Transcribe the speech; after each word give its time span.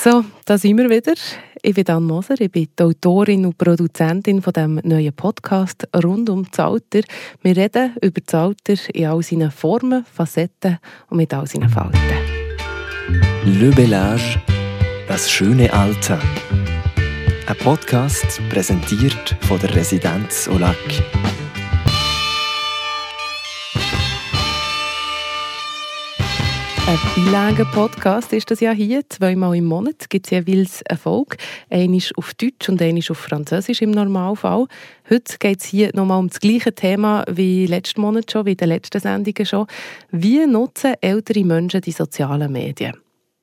So, 0.00 0.24
da 0.44 0.56
sind 0.56 0.78
wir 0.78 0.88
wieder. 0.88 1.14
Ich 1.60 1.74
bin 1.74 1.82
Dan 1.82 2.04
Moser, 2.04 2.40
ich 2.40 2.52
bin 2.52 2.68
die 2.78 2.82
Autorin 2.84 3.44
und 3.44 3.58
Produzentin 3.58 4.40
von 4.40 4.52
dem 4.52 4.80
neuen 4.84 5.12
Podcast 5.12 5.88
rund 6.04 6.30
um 6.30 6.44
das 6.48 6.60
Alter. 6.60 7.00
Wir 7.42 7.56
reden 7.56 7.96
über 8.00 8.20
das 8.24 8.32
Alter 8.32 8.74
in 8.94 9.06
all 9.06 9.24
seinen 9.24 9.50
Formen, 9.50 10.04
Facetten 10.04 10.78
und 11.10 11.16
mit 11.16 11.34
all 11.34 11.48
seinen 11.48 11.68
Falten. 11.68 11.98
Le 13.44 13.70
Bellage, 13.70 14.40
das 15.08 15.28
schöne 15.28 15.72
Alter. 15.72 16.20
Ein 17.48 17.56
Podcast 17.56 18.40
präsentiert 18.50 19.34
von 19.48 19.58
der 19.58 19.74
Residenz 19.74 20.46
Olac. 20.46 20.76
Ein 26.88 26.98
Beilagen-Podcast 27.14 28.32
ist 28.32 28.50
das 28.50 28.60
ja 28.60 28.70
hier. 28.70 29.02
Zweimal 29.10 29.54
im 29.54 29.66
Monat 29.66 30.08
gibt 30.08 30.24
es 30.24 30.30
jeweils 30.30 30.82
eine 30.88 30.98
Folge. 30.98 31.36
Eine 31.68 32.00
auf 32.16 32.32
Deutsch 32.32 32.66
und 32.70 32.80
eine 32.80 33.00
auf 33.10 33.18
Französisch 33.18 33.82
im 33.82 33.90
Normalfall. 33.90 34.64
Heute 35.10 35.36
geht 35.38 35.60
es 35.60 35.66
hier 35.66 35.90
nochmal 35.92 36.18
um 36.18 36.28
das 36.28 36.40
gleiche 36.40 36.74
Thema 36.74 37.26
wie 37.30 37.66
letzten 37.66 38.00
Monat 38.00 38.32
schon, 38.32 38.46
wie 38.46 38.52
in 38.52 38.56
den 38.56 38.68
letzten 38.68 39.00
Sendungen 39.00 39.44
schon. 39.44 39.66
Wie 40.12 40.46
nutzen 40.46 40.94
ältere 41.02 41.44
Menschen 41.44 41.82
die 41.82 41.92
sozialen 41.92 42.50
Medien? 42.50 42.94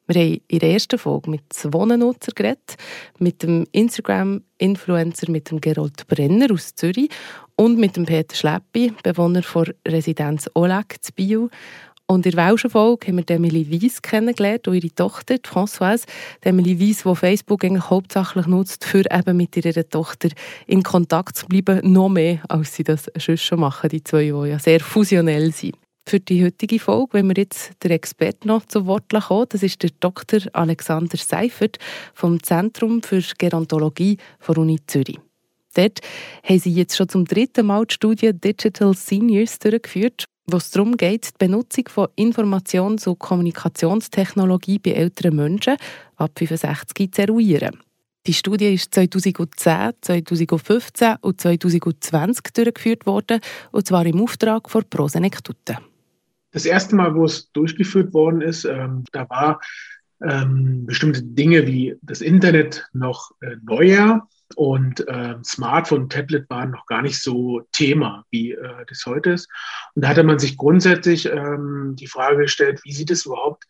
Wir 0.07 0.23
haben 0.23 0.41
in 0.47 0.59
der 0.59 0.71
ersten 0.71 0.97
Folge 0.97 1.29
mit 1.29 1.41
zwei 1.49 1.85
Nutzern 1.85 2.33
geredet, 2.33 2.77
mit 3.19 3.43
dem 3.43 3.67
Instagram-Influencer 3.71 5.29
mit 5.29 5.51
dem 5.51 5.61
Gerold 5.61 6.07
Brenner 6.07 6.51
aus 6.51 6.73
Zürich 6.73 7.09
und 7.57 7.77
mit 7.77 7.95
dem 7.95 8.07
Peter 8.07 8.35
Schleppi, 8.35 8.91
Bewohner 9.03 9.41
der 9.41 9.93
Residenz 9.93 10.49
Oleg 10.55 10.95
zu 10.99 11.13
Bio. 11.13 11.49
Und 12.07 12.25
in 12.25 12.33
der 12.33 12.45
welschen 12.49 12.69
Folge 12.69 13.07
haben 13.07 13.17
wir 13.17 13.35
Emily 13.35 13.71
Weiss 13.71 13.99
kennengelernt 13.99 14.67
und 14.67 14.75
ihre 14.75 14.93
Tochter, 14.93 15.39
die 15.39 15.49
Françoise. 15.49 16.05
Emily 16.41 16.79
Weiss, 16.79 17.03
die 17.03 17.15
Facebook 17.15 17.63
eigentlich 17.63 17.89
hauptsächlich 17.89 18.45
nutzt, 18.45 18.85
für 18.85 19.03
eben 19.11 19.37
mit 19.37 19.57
ihrer 19.57 19.89
Tochter 19.89 20.29
in 20.67 20.83
Kontakt 20.83 21.35
zu 21.35 21.47
bleiben, 21.47 21.91
noch 21.91 22.09
mehr, 22.09 22.41
als 22.47 22.75
sie 22.75 22.83
das 22.83 23.09
schon 23.35 23.59
machen, 23.59 23.89
die 23.89 24.03
zwei, 24.03 24.25
die 24.25 24.49
ja 24.49 24.59
sehr 24.59 24.81
fusionell 24.81 25.51
sind. 25.51 25.75
Für 26.07 26.19
die 26.19 26.45
heutige 26.45 26.77
Folge, 26.77 27.13
wenn 27.13 27.27
wir 27.27 27.35
jetzt 27.37 27.71
den 27.83 27.89
Experten 27.89 28.49
noch 28.49 28.67
zu 28.67 28.85
Wort 28.85 29.11
kommen, 29.11 29.47
das 29.49 29.63
ist 29.63 29.81
der 29.81 29.89
Dr. 29.99 30.41
Alexander 30.53 31.17
Seifert 31.17 31.79
vom 32.13 32.43
Zentrum 32.43 33.01
für 33.01 33.23
Gerontologie 33.39 34.17
der 34.47 34.57
Uni 34.59 34.79
Zürich. 34.85 35.17
Dort 35.73 36.01
haben 36.43 36.59
sie 36.59 36.71
jetzt 36.71 36.95
schon 36.95 37.09
zum 37.09 37.25
dritten 37.25 37.65
Mal 37.65 37.87
die 37.87 37.95
Studie 37.95 38.31
Digital 38.31 38.93
Seniors 38.93 39.57
durchgeführt, 39.57 40.25
wo 40.47 40.57
es 40.57 40.71
darum 40.71 40.97
geht, 40.97 41.25
die 41.25 41.45
Benutzung 41.45 41.87
von 41.89 42.07
Informations- 42.15 43.07
und 43.07 43.19
Kommunikationstechnologie 43.19 44.79
bei 44.79 44.91
älteren 44.91 45.35
Menschen 45.35 45.77
ab 46.17 46.31
65 46.37 47.11
zu 47.11 47.21
eruieren. 47.21 47.79
Die 48.27 48.33
Studie 48.33 48.73
ist 48.73 48.93
2010, 48.93 49.93
2015 50.01 51.15
und 51.21 51.39
2020 51.39 52.43
durchgeführt 52.53 53.05
worden, 53.05 53.39
und 53.71 53.85
zwar 53.85 54.05
im 54.05 54.21
Auftrag 54.21 54.69
von 54.69 54.83
Prosenektute. 54.89 55.77
Das 56.51 56.65
erste 56.65 56.95
Mal, 56.95 57.13
wo 57.13 57.25
es 57.25 57.51
durchgeführt 57.51 58.13
worden 58.13 58.41
ist, 58.41 58.65
ähm, 58.65 59.03
da 59.11 59.29
war 59.29 59.59
ähm, 60.23 60.85
bestimmte 60.85 61.21
Dinge 61.21 61.67
wie 61.67 61.95
das 62.01 62.21
Internet 62.21 62.87
noch 62.93 63.31
äh, 63.41 63.57
neuer 63.63 64.27
und 64.55 65.07
äh, 65.07 65.35
Smartphone, 65.43 66.09
Tablet 66.09 66.49
waren 66.49 66.71
noch 66.71 66.85
gar 66.85 67.01
nicht 67.01 67.21
so 67.21 67.61
Thema, 67.71 68.25
wie 68.29 68.51
äh, 68.51 68.85
das 68.87 69.03
heute 69.05 69.31
ist. 69.31 69.49
Und 69.95 70.03
da 70.03 70.09
hatte 70.09 70.23
man 70.23 70.37
sich 70.37 70.55
grundsätzlich 70.57 71.25
ähm, 71.25 71.95
die 71.97 72.07
Frage 72.07 72.43
gestellt, 72.43 72.79
wie 72.83 72.93
sieht 72.93 73.09
es 73.09 73.25
überhaupt 73.25 73.65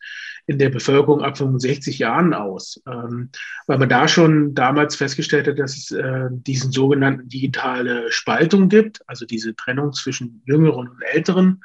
in 0.46 0.58
der 0.58 0.68
Bevölkerung 0.68 1.22
ab 1.22 1.38
65 1.38 1.98
Jahren 1.98 2.34
aus? 2.34 2.82
Ähm, 2.86 3.30
weil 3.66 3.78
man 3.78 3.88
da 3.88 4.06
schon 4.06 4.54
damals 4.54 4.96
festgestellt 4.96 5.48
hat, 5.48 5.58
dass 5.58 5.76
es 5.76 5.90
äh, 5.90 6.28
diesen 6.30 6.72
sogenannten 6.72 7.28
digitale 7.28 8.12
Spaltung 8.12 8.68
gibt, 8.68 9.00
also 9.08 9.24
diese 9.24 9.56
Trennung 9.56 9.92
zwischen 9.94 10.42
jüngeren 10.44 10.88
und 10.88 11.02
älteren 11.02 11.62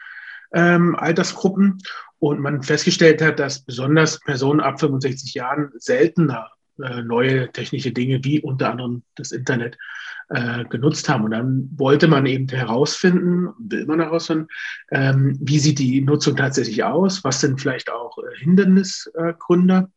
ähm, 0.53 0.95
Altersgruppen. 0.95 1.79
Und 2.17 2.39
man 2.39 2.63
festgestellt 2.63 3.21
hat, 3.21 3.39
dass 3.39 3.63
besonders 3.63 4.19
Personen 4.19 4.61
ab 4.61 4.79
65 4.79 5.33
Jahren 5.33 5.71
seltener 5.75 6.51
äh, 6.83 7.01
neue 7.01 7.51
technische 7.51 7.91
Dinge 7.91 8.23
wie 8.23 8.41
unter 8.41 8.71
anderem 8.71 9.03
das 9.15 9.31
Internet 9.31 9.77
äh, 10.29 10.63
genutzt 10.65 11.09
haben. 11.09 11.25
Und 11.25 11.31
dann 11.31 11.69
wollte 11.75 12.07
man 12.07 12.25
eben 12.25 12.47
herausfinden, 12.47 13.49
will 13.59 13.85
man 13.85 13.99
herausfinden, 13.99 14.47
ähm, 14.91 15.37
wie 15.41 15.59
sieht 15.59 15.79
die 15.79 16.01
Nutzung 16.01 16.35
tatsächlich 16.35 16.83
aus, 16.83 17.23
was 17.23 17.41
sind 17.41 17.59
vielleicht 17.59 17.91
auch 17.91 18.17
äh, 18.17 18.37
Hindernisgründe 18.39 19.89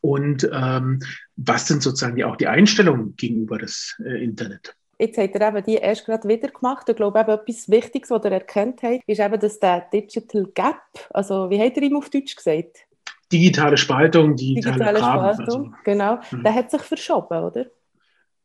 und 0.00 0.48
ähm, 0.52 1.00
was 1.36 1.68
sind 1.68 1.82
sozusagen 1.82 2.16
die, 2.16 2.24
auch 2.24 2.36
die 2.36 2.48
Einstellungen 2.48 3.16
gegenüber 3.16 3.58
das 3.58 3.96
Internet. 3.98 4.74
Jetzt 4.98 5.18
habt 5.18 5.34
ihr 5.34 5.48
eben 5.48 5.64
die 5.64 5.74
erst 5.74 6.06
gerade 6.06 6.28
wieder 6.28 6.48
gemacht. 6.48 6.88
Ich 6.88 6.94
glaube, 6.94 7.18
eben 7.18 7.30
etwas 7.30 7.68
Wichtiges, 7.68 8.10
was 8.10 8.24
ihr 8.24 8.32
erkannt 8.32 8.82
habt, 8.82 9.02
ist 9.06 9.20
eben, 9.20 9.40
dass 9.40 9.58
der 9.58 9.80
Digital 9.92 10.46
Gap, 10.54 10.80
also 11.10 11.50
wie 11.50 11.60
habt 11.60 11.76
ihr 11.76 11.82
ihm 11.82 11.96
auf 11.96 12.08
Deutsch 12.08 12.36
gesagt? 12.36 12.86
Digitale 13.32 13.76
Spaltung, 13.76 14.36
digitale, 14.36 14.76
digitale 14.76 14.98
Graben, 15.00 15.34
Spaltung, 15.34 15.62
also. 15.62 15.76
genau. 15.84 16.20
Mhm. 16.30 16.42
Der 16.42 16.54
hat 16.54 16.70
sich 16.70 16.82
verschoben, 16.82 17.42
oder? 17.42 17.66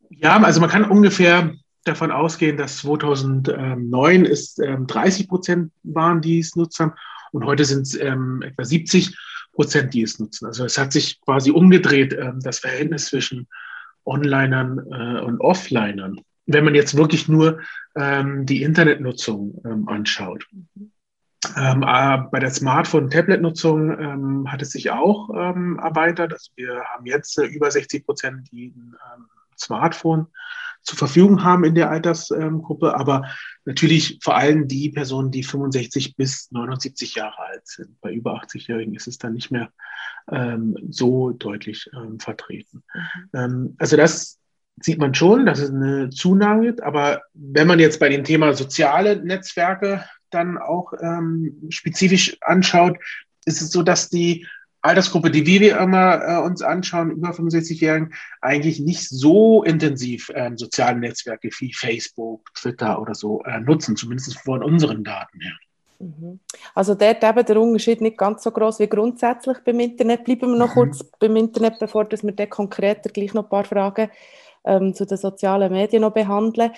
Ja, 0.10 0.42
also 0.42 0.62
man 0.62 0.70
kann 0.70 0.86
ungefähr 0.86 1.54
davon 1.84 2.12
ausgehen, 2.12 2.58
dass 2.58 2.78
2009 2.78 4.26
ist 4.26 4.60
ähm, 4.60 4.88
30 4.88 5.28
Prozent 5.28 5.72
waren, 5.84 6.22
die 6.22 6.40
es 6.40 6.56
nutzen 6.56 6.94
und 7.32 7.46
heute 7.46 7.66
sind 7.66 7.84
es 7.84 8.00
ähm, 8.00 8.42
etwa 8.42 8.64
70 8.64 9.18
Prozent, 9.54 9.94
die 9.94 10.04
es 10.04 10.20
nutzen. 10.20 10.46
Also 10.46 10.66
es 10.66 10.78
hat 10.78 10.94
sich 10.94 11.20
quasi 11.22 11.52
umgedreht, 11.52 12.14
ähm, 12.14 12.40
das 12.42 12.60
Verhältnis 12.60 13.08
zwischen 13.08 13.48
Onlinern 14.06 14.80
äh, 14.92 15.22
und 15.22 15.42
Offlinern. 15.42 16.22
Wenn 16.46 16.64
man 16.64 16.76
jetzt 16.76 16.96
wirklich 16.96 17.28
nur 17.28 17.60
ähm, 17.96 18.46
die 18.46 18.64
Internetnutzung 18.64 19.62
ähm, 19.66 19.88
anschaut. 19.90 20.46
Mhm. 20.52 20.92
Ähm, 21.56 21.84
äh, 21.84 22.18
bei 22.32 22.40
der 22.40 22.52
Smartphone-Tablet-Nutzung 22.52 23.92
ähm, 24.00 24.52
hat 24.52 24.62
es 24.62 24.72
sich 24.72 24.92
auch 24.92 25.30
ähm, 25.30 25.80
erweitert. 25.82 26.34
Also 26.34 26.52
wir 26.56 26.84
haben 26.94 27.06
jetzt 27.06 27.38
äh, 27.38 27.46
über 27.46 27.72
60 27.72 28.06
Prozent, 28.06 28.52
die 28.52 28.74
ein 28.76 28.96
ähm, 29.16 29.26
Smartphone 29.58 30.28
zur 30.84 30.98
Verfügung 30.98 31.44
haben 31.44 31.66
in 31.66 31.76
der 31.76 31.90
Altersgruppe, 31.90 32.96
aber 32.96 33.30
natürlich 33.66 34.20
vor 34.22 34.38
allem 34.38 34.68
die 34.68 34.90
Personen, 34.90 35.32
die 35.32 35.44
65 35.44 36.16
bis 36.16 36.50
79 36.52 37.16
Jahre 37.16 37.40
alt 37.40 37.68
sind. 37.68 38.00
Bei 38.00 38.12
über 38.14 38.42
80-Jährigen 38.42 38.96
ist 38.96 39.08
es 39.08 39.18
dann 39.18 39.34
nicht 39.34 39.52
mehr 39.52 39.70
ähm, 40.32 40.78
so 40.90 41.32
deutlich 41.32 41.90
ähm, 41.94 42.20
vertreten. 42.20 42.84
Mhm. 43.34 43.76
also 43.78 43.98
das 43.98 44.40
sieht 44.80 45.00
man 45.00 45.14
schon, 45.14 45.46
dass 45.46 45.60
es 45.60 45.72
eine 45.72 46.10
Zunahme 46.10 46.68
gibt, 46.68 46.84
aber 46.84 47.24
wenn 47.34 47.68
man 47.68 47.80
jetzt 47.80 48.00
bei 48.00 48.10
dem 48.10 48.24
Thema 48.24 48.54
soziale 48.54 49.18
Netzwerke 49.18 50.06
dann 50.32 50.58
auch 50.58 50.94
ähm, 51.02 51.68
spezifisch 51.70 52.38
anschaut, 52.42 52.98
ist 53.46 53.62
es 53.62 53.72
so, 53.72 53.84
dass 53.84 54.10
die 54.10 54.46
Altersgruppe, 54.82 55.32
die 55.32 55.46
wir 55.46 55.78
immer 55.80 56.22
äh, 56.22 56.38
uns 56.38 56.62
anschauen, 56.62 57.12
über 57.12 57.32
65-Jährigen, 57.32 58.14
eigentlich 58.42 58.80
nicht 58.80 59.10
so 59.10 59.64
intensiv 59.64 60.32
ähm, 60.34 60.58
soziale 60.58 61.00
Netzwerke 61.00 61.50
wie 61.60 61.74
Facebook, 61.74 62.54
Twitter 62.54 63.02
oder 63.02 63.16
so 63.16 63.42
äh, 63.44 63.60
nutzen, 63.60 63.96
zumindest 63.96 64.38
von 64.40 64.64
unseren 64.64 65.04
Daten 65.04 65.42
her. 65.42 65.54
Mhm. 66.00 66.40
Also 66.76 66.94
dort 66.94 67.24
eben 67.24 67.46
der 67.46 67.62
Unterschied 67.62 68.02
nicht 68.02 68.18
ganz 68.18 68.44
so 68.44 68.52
groß 68.52 68.80
wie 68.80 68.88
grundsätzlich 68.88 69.58
beim 69.66 69.80
Internet. 69.80 70.24
Bleiben 70.24 70.52
wir 70.52 70.58
noch 70.58 70.70
mhm. 70.70 70.80
kurz 70.80 71.04
beim 71.20 71.36
Internet, 71.36 71.80
bevor 71.80 72.10
wir 72.10 72.32
dann 72.32 72.50
konkreter 72.50 73.10
gleich 73.10 73.34
noch 73.34 73.44
ein 73.44 73.50
paar 73.50 73.66
Fragen 73.66 74.10
ähm, 74.64 74.94
zu 74.94 75.06
den 75.06 75.18
sozialen 75.18 75.72
Medien 75.72 76.04
noch 76.04 76.14
behandeln 76.14 76.72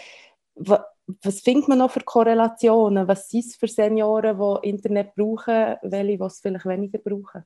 was 1.22 1.40
findet 1.42 1.68
man 1.68 1.80
noch 1.80 1.92
für 1.92 2.02
Korrelationen? 2.02 3.08
Was 3.08 3.30
sind 3.30 3.46
es 3.46 3.56
für 3.56 3.68
Senioren, 3.68 4.38
die 4.38 4.70
Internet 4.70 5.16
brauchen, 5.16 5.76
welche, 5.82 6.18
die 6.18 6.24
es 6.24 6.40
vielleicht 6.40 6.66
weniger 6.66 7.00
brauchen? 7.00 7.44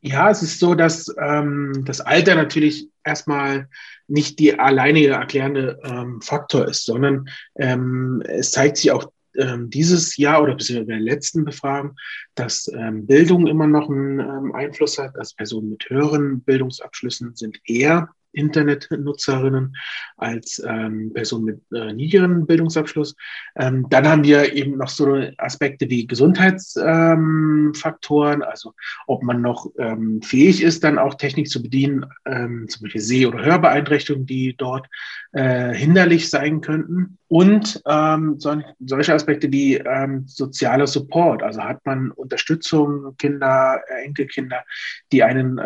Ja, 0.00 0.30
es 0.30 0.42
ist 0.42 0.60
so, 0.60 0.74
dass 0.74 1.12
ähm, 1.20 1.82
das 1.84 2.00
Alter 2.00 2.36
natürlich 2.36 2.88
erstmal 3.02 3.68
nicht 4.06 4.38
die 4.38 4.58
alleinige 4.58 5.08
erklärende 5.08 5.80
ähm, 5.82 6.22
Faktor 6.22 6.68
ist, 6.68 6.84
sondern 6.84 7.28
ähm, 7.56 8.22
es 8.24 8.52
zeigt 8.52 8.76
sich 8.76 8.92
auch 8.92 9.10
ähm, 9.36 9.70
dieses 9.70 10.16
Jahr 10.16 10.42
oder 10.42 10.54
bis 10.54 10.70
in 10.70 10.86
der 10.86 11.00
letzten 11.00 11.44
Befragung, 11.44 11.96
dass 12.36 12.68
ähm, 12.68 13.06
Bildung 13.06 13.48
immer 13.48 13.66
noch 13.66 13.90
einen 13.90 14.20
ähm, 14.20 14.54
Einfluss 14.54 14.98
hat, 14.98 15.16
dass 15.16 15.34
Personen 15.34 15.70
mit 15.70 15.90
höheren 15.90 16.42
Bildungsabschlüssen 16.42 17.34
sind 17.34 17.58
eher 17.64 18.08
Internetnutzerinnen 18.32 19.76
als 20.16 20.60
ähm, 20.66 21.12
Person 21.14 21.44
mit 21.44 21.60
äh, 21.72 21.92
niedrigeren 21.92 22.46
Bildungsabschluss. 22.46 23.14
Ähm, 23.56 23.86
dann 23.90 24.08
haben 24.08 24.24
wir 24.24 24.54
eben 24.54 24.78
noch 24.78 24.88
so 24.88 25.14
Aspekte 25.38 25.88
wie 25.90 26.06
Gesundheitsfaktoren, 26.06 28.42
ähm, 28.42 28.48
also 28.48 28.74
ob 29.06 29.22
man 29.22 29.42
noch 29.42 29.66
ähm, 29.78 30.20
fähig 30.22 30.62
ist, 30.62 30.84
dann 30.84 30.98
auch 30.98 31.14
Technik 31.14 31.48
zu 31.48 31.62
bedienen, 31.62 32.06
ähm, 32.24 32.66
zum 32.68 32.82
Beispiel 32.82 33.00
Seh- 33.00 33.26
oder 33.26 33.44
Hörbeeinträchtigungen, 33.44 34.26
die 34.26 34.54
dort 34.56 34.86
äh, 35.32 35.74
hinderlich 35.74 36.30
sein 36.30 36.60
könnten. 36.60 37.18
Und 37.28 37.82
ähm, 37.86 38.36
so, 38.38 38.56
solche 38.80 39.12
Aspekte 39.12 39.52
wie 39.52 39.82
sozialer 40.24 40.86
Support, 40.86 41.42
also 41.42 41.62
hat 41.62 41.84
man 41.84 42.10
Unterstützung, 42.10 43.14
Kinder, 43.18 43.82
äh, 43.88 44.04
Enkelkinder, 44.04 44.64
die 45.12 45.22
einen 45.22 45.60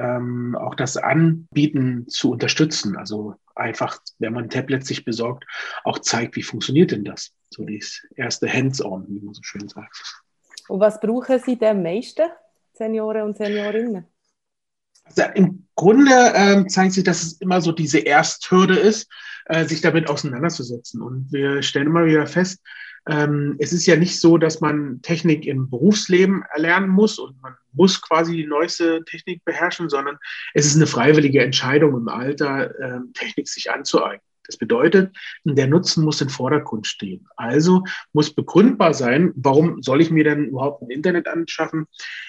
auch 0.56 0.74
das 0.74 0.96
anbieten 0.96 2.08
zu 2.08 2.32
unterstützen. 2.32 2.51
Also 2.96 3.34
einfach, 3.54 3.98
wenn 4.18 4.32
man 4.32 4.44
ein 4.44 4.50
Tablet 4.50 4.86
sich 4.86 5.04
besorgt, 5.04 5.44
auch 5.84 5.98
zeigt, 5.98 6.36
wie 6.36 6.42
funktioniert 6.42 6.90
denn 6.90 7.04
das? 7.04 7.32
So 7.50 7.64
dieses 7.64 8.06
erste 8.16 8.52
Hands-on, 8.52 9.06
wie 9.08 9.20
man 9.20 9.34
so 9.34 9.42
schön 9.42 9.68
sagt. 9.68 10.02
Und 10.68 10.80
was 10.80 11.00
brauchen 11.00 11.38
Sie 11.38 11.56
denn 11.56 11.76
am 11.76 11.82
meisten, 11.82 12.30
Senioren 12.72 13.22
und 13.22 13.36
Seniorinnen? 13.36 14.06
Also 15.04 15.22
Im 15.34 15.66
Grunde 15.74 16.32
ähm, 16.34 16.68
zeigt 16.68 16.92
sich, 16.92 17.04
dass 17.04 17.22
es 17.22 17.32
immer 17.40 17.60
so 17.60 17.72
diese 17.72 17.98
Ersthürde 17.98 18.78
ist, 18.78 19.10
äh, 19.46 19.64
sich 19.64 19.80
damit 19.80 20.08
auseinanderzusetzen. 20.08 21.02
Und 21.02 21.32
wir 21.32 21.62
stellen 21.62 21.88
immer 21.88 22.06
wieder 22.06 22.26
fest, 22.26 22.62
ähm, 23.08 23.56
es 23.58 23.72
ist 23.72 23.86
ja 23.86 23.96
nicht 23.96 24.20
so, 24.20 24.38
dass 24.38 24.60
man 24.60 25.00
Technik 25.02 25.46
im 25.46 25.68
Berufsleben 25.68 26.42
erlernen 26.54 26.88
muss 26.88 27.18
und 27.18 27.40
man 27.42 27.54
muss 27.72 28.00
quasi 28.00 28.36
die 28.36 28.46
neueste 28.46 29.04
Technik 29.04 29.44
beherrschen, 29.44 29.88
sondern 29.88 30.18
es 30.54 30.66
ist 30.66 30.76
eine 30.76 30.86
freiwillige 30.86 31.42
Entscheidung 31.42 31.96
im 31.96 32.08
Alter, 32.08 32.70
äh, 32.78 33.00
Technik 33.14 33.48
sich 33.48 33.70
anzueignen. 33.70 34.20
Das 34.46 34.56
bedeutet, 34.56 35.16
der 35.44 35.68
Nutzen 35.68 36.04
muss 36.04 36.20
im 36.20 36.28
Vordergrund 36.28 36.86
stehen. 36.86 37.26
Also 37.36 37.84
muss 38.12 38.34
begründbar 38.34 38.92
sein, 38.92 39.32
warum 39.36 39.82
soll 39.82 40.00
ich 40.00 40.10
mir 40.10 40.24
denn 40.24 40.46
überhaupt 40.46 40.82
ein 40.82 40.90
Internet 40.90 41.28
anschaffen, 41.28 41.86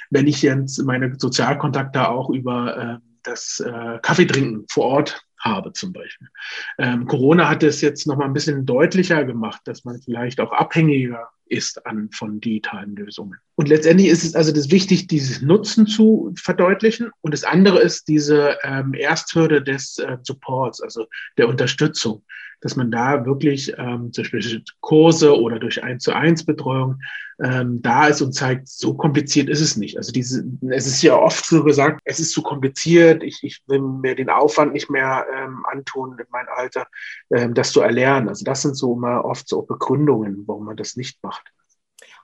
wenn 0.09 0.27
ich 0.27 0.41
jetzt 0.41 0.83
meine 0.83 1.15
Sozialkontakte 1.17 2.07
auch 2.07 2.29
über 2.29 2.77
äh, 2.77 2.97
das 3.23 3.59
äh, 3.59 3.99
Kaffeetrinken 4.01 4.65
vor 4.69 4.85
Ort 4.85 5.25
habe 5.43 5.73
zum 5.73 5.93
Beispiel. 5.93 6.29
Ähm, 6.77 7.05
Corona 7.05 7.49
hat 7.49 7.63
es 7.63 7.81
jetzt 7.81 8.07
noch 8.07 8.17
mal 8.17 8.25
ein 8.25 8.33
bisschen 8.33 8.65
deutlicher 8.65 9.25
gemacht, 9.25 9.61
dass 9.65 9.83
man 9.83 10.01
vielleicht 10.01 10.39
auch 10.39 10.51
abhängiger 10.51 11.29
ist 11.45 11.85
an, 11.85 12.09
von 12.11 12.39
digitalen 12.39 12.95
Lösungen. 12.95 13.37
Und 13.55 13.69
letztendlich 13.69 14.09
ist 14.09 14.23
es 14.23 14.35
also 14.35 14.51
das 14.51 14.71
wichtig, 14.71 15.07
dieses 15.07 15.41
Nutzen 15.41 15.85
zu 15.85 16.33
verdeutlichen. 16.35 17.11
Und 17.21 17.33
das 17.33 17.43
andere 17.43 17.81
ist 17.81 18.07
diese 18.07 18.57
ähm, 18.63 18.93
Ersthürde 18.93 19.61
des 19.61 19.99
äh, 19.99 20.17
Supports, 20.23 20.81
also 20.81 21.05
der 21.37 21.47
Unterstützung, 21.47 22.23
dass 22.61 22.75
man 22.75 22.89
da 22.89 23.25
wirklich 23.25 23.71
ähm, 23.77 24.11
zum 24.11 24.23
Beispiel 24.23 24.63
Kurse 24.79 25.39
oder 25.39 25.59
durch 25.59 25.83
eins 25.83 26.03
zu 26.03 26.13
eins 26.13 26.43
Betreuung 26.45 26.99
ähm, 27.43 27.81
da 27.81 28.07
ist 28.07 28.21
und 28.21 28.33
zeigt, 28.33 28.67
so 28.67 28.95
kompliziert 28.95 29.49
ist 29.49 29.61
es 29.61 29.77
nicht. 29.77 29.97
Also 29.97 30.11
diese, 30.11 30.43
es 30.69 30.87
ist 30.87 31.03
ja 31.03 31.15
oft 31.15 31.45
so 31.45 31.63
gesagt, 31.63 32.01
es 32.05 32.19
ist 32.19 32.31
zu 32.31 32.41
kompliziert, 32.41 33.21
ich, 33.21 33.39
ich 33.43 33.61
will 33.67 33.81
mir 33.81 34.15
den 34.15 34.29
Aufwand 34.29 34.73
nicht 34.73 34.89
mehr 34.89 35.25
ähm, 35.35 35.63
antun 35.71 36.17
in 36.17 36.25
meinem 36.31 36.49
Alter, 36.55 36.87
ähm, 37.31 37.53
das 37.53 37.71
zu 37.71 37.81
erlernen. 37.81 38.29
Also 38.29 38.45
das 38.45 38.63
sind 38.63 38.75
so 38.75 38.95
immer 38.95 39.25
oft 39.25 39.47
so 39.47 39.61
Begründungen, 39.61 40.43
warum 40.47 40.65
man 40.65 40.77
das 40.77 40.95
nicht 40.95 41.21
macht. 41.21 41.43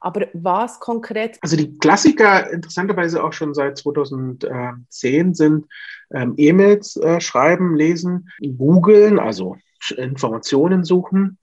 Aber 0.02 0.28
was 0.34 0.80
konkret? 0.80 1.38
Also 1.42 1.58
die 1.58 1.78
Klassiker 1.78 2.50
interessanterweise 2.52 3.24
auch 3.24 3.34
schon 3.34 3.54
seit 3.54 3.78
2010 3.78 5.34
sind 5.34 5.66
ähm, 6.12 6.34
E-Mails 6.38 6.98
äh, 6.98 7.20
schreiben, 7.22 7.76
lesen, 7.76 8.30
googeln, 8.58 9.20
also 9.20 9.58
Informationen 9.96 10.84
suchen, 10.84 11.38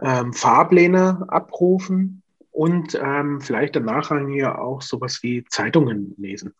ähm, 0.00 0.32
Fahrpläne 0.32 1.24
abrufen 1.28 2.22
und 2.50 2.98
ähm, 3.00 3.40
vielleicht 3.40 3.76
danach 3.76 4.10
hier 4.28 4.58
auch 4.58 4.82
sowas 4.82 5.20
wie 5.22 5.44
Zeitungen 5.44 6.14
lesen. 6.18 6.54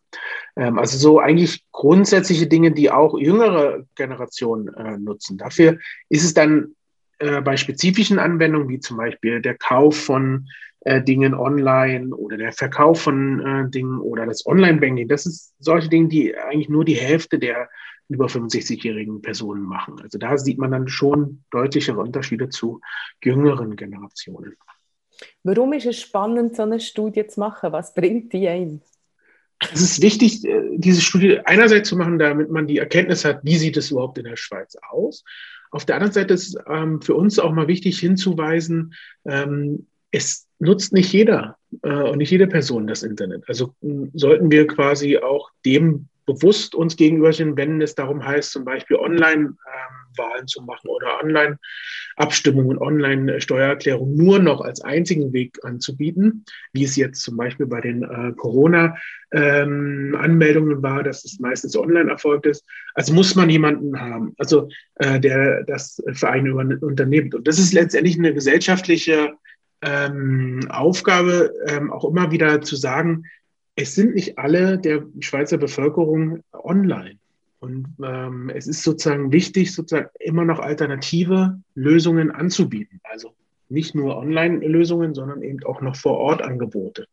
Ähm, 0.55 0.79
also 0.79 0.97
so 0.97 1.19
eigentlich 1.19 1.65
grundsätzliche 1.71 2.47
Dinge, 2.47 2.71
die 2.71 2.89
auch 2.89 3.17
jüngere 3.17 3.83
Generationen 3.95 4.73
äh, 4.75 4.97
nutzen. 4.97 5.37
Dafür 5.37 5.77
ist 6.07 6.23
es 6.23 6.33
dann 6.33 6.75
äh, 7.19 7.41
bei 7.41 7.57
spezifischen 7.57 8.17
Anwendungen, 8.17 8.69
wie 8.69 8.79
zum 8.79 8.95
Beispiel 8.95 9.41
der 9.41 9.57
Kauf 9.57 9.97
von 9.97 10.47
äh, 10.89 11.03
Dingen 11.03 11.35
online 11.35 12.15
oder 12.15 12.35
der 12.35 12.51
Verkauf 12.51 13.01
von 13.01 13.39
äh, 13.45 13.69
Dingen 13.69 13.99
oder 13.99 14.25
das 14.25 14.43
Online-Banking. 14.45 15.07
Das 15.07 15.27
ist 15.27 15.53
solche 15.59 15.87
Dinge, 15.87 16.07
die 16.07 16.35
eigentlich 16.35 16.69
nur 16.69 16.83
die 16.83 16.95
Hälfte 16.95 17.37
der 17.37 17.69
über 18.07 18.25
65-jährigen 18.25 19.21
Personen 19.21 19.61
machen. 19.61 19.99
Also 20.01 20.17
da 20.17 20.35
sieht 20.35 20.57
man 20.57 20.71
dann 20.71 20.87
schon 20.87 21.43
deutlichere 21.51 21.99
Unterschiede 21.99 22.49
zu 22.49 22.81
jüngeren 23.23 23.75
Generationen. 23.75 24.55
Warum 25.43 25.73
ist 25.73 25.85
es 25.85 25.99
spannend, 25.99 26.55
so 26.55 26.63
eine 26.63 26.79
Studie 26.79 27.27
zu 27.27 27.39
machen? 27.39 27.71
Was 27.71 27.93
bringt 27.93 28.33
die 28.33 28.47
ein? 28.47 28.81
Es 29.71 29.81
ist 29.81 30.01
wichtig, 30.01 30.43
äh, 30.43 30.75
diese 30.75 31.01
Studie 31.01 31.39
einerseits 31.45 31.89
zu 31.89 31.97
machen, 31.97 32.17
damit 32.17 32.49
man 32.49 32.65
die 32.65 32.79
Erkenntnis 32.79 33.25
hat, 33.25 33.41
wie 33.43 33.57
sieht 33.57 33.77
es 33.77 33.91
überhaupt 33.91 34.17
in 34.17 34.23
der 34.23 34.37
Schweiz 34.37 34.75
aus. 34.89 35.23
Auf 35.69 35.85
der 35.85 35.97
anderen 35.97 36.13
Seite 36.13 36.33
ist 36.33 36.57
ähm, 36.67 36.99
für 36.99 37.13
uns 37.13 37.37
auch 37.37 37.51
mal 37.51 37.67
wichtig 37.67 37.99
hinzuweisen, 37.99 38.95
ähm, 39.25 39.85
es 40.11 40.47
nutzt 40.59 40.93
nicht 40.93 41.13
jeder 41.13 41.57
äh, 41.83 41.89
und 41.89 42.17
nicht 42.17 42.31
jede 42.31 42.47
Person 42.47 42.87
das 42.87 43.03
Internet. 43.03 43.43
Also 43.47 43.73
sollten 44.13 44.51
wir 44.51 44.67
quasi 44.67 45.17
auch 45.17 45.49
dem 45.65 46.09
bewusst 46.29 46.75
uns 46.75 46.95
gegenüber 46.95 47.33
sind, 47.33 47.57
wenn 47.57 47.81
es 47.81 47.95
darum 47.95 48.23
heißt, 48.23 48.51
zum 48.51 48.63
Beispiel 48.63 48.97
Online-Wahlen 48.97 50.41
ähm, 50.41 50.47
zu 50.47 50.61
machen 50.61 50.87
oder 50.87 51.23
Online-Abstimmungen, 51.23 52.77
Online-Steuererklärungen 52.77 54.15
nur 54.15 54.37
noch 54.37 54.61
als 54.61 54.81
einzigen 54.81 55.33
Weg 55.33 55.57
anzubieten, 55.63 56.45
wie 56.71 56.83
es 56.83 56.95
jetzt 56.95 57.23
zum 57.23 57.35
Beispiel 57.35 57.65
bei 57.65 57.81
den 57.81 58.03
äh, 58.03 58.33
Corona-Anmeldungen 58.37 60.77
ähm, 60.77 60.83
war, 60.83 61.01
dass 61.01 61.25
es 61.25 61.39
meistens 61.39 61.75
online 61.75 62.11
erfolgt 62.11 62.45
ist. 62.45 62.63
Also 62.93 63.11
muss 63.11 63.33
man 63.33 63.49
jemanden 63.49 63.99
haben, 63.99 64.35
also 64.37 64.69
äh, 64.95 65.19
der 65.19 65.63
das 65.63 65.99
für 66.13 66.29
einen 66.29 66.53
unternimmt. 66.53 67.33
Und 67.33 67.47
das 67.47 67.57
ist 67.57 67.73
letztendlich 67.73 68.19
eine 68.19 68.35
gesellschaftliche 68.35 69.33
ähm, 69.81 70.67
Aufgabe, 70.69 71.53
ähm, 71.67 71.91
auch 71.91 72.05
immer 72.05 72.31
wieder 72.31 72.61
zu 72.61 72.75
sagen, 72.75 73.25
es 73.75 73.95
sind 73.95 74.15
nicht 74.15 74.37
alle 74.37 74.77
der 74.77 75.05
Schweizer 75.19 75.57
Bevölkerung 75.57 76.43
online. 76.51 77.17
Und 77.59 77.87
ähm, 78.03 78.49
es 78.53 78.67
ist 78.67 78.83
sozusagen 78.83 79.31
wichtig, 79.31 79.73
sozusagen 79.73 80.09
immer 80.19 80.45
noch 80.45 80.59
alternative 80.59 81.59
Lösungen 81.75 82.31
anzubieten. 82.31 82.99
Also 83.03 83.33
nicht 83.69 83.95
nur 83.95 84.17
Online-Lösungen, 84.17 85.13
sondern 85.13 85.43
eben 85.43 85.63
auch 85.63 85.81
noch 85.81 85.95
vor 85.95 86.17
Ort 86.17 86.41
Angebote. 86.41 87.07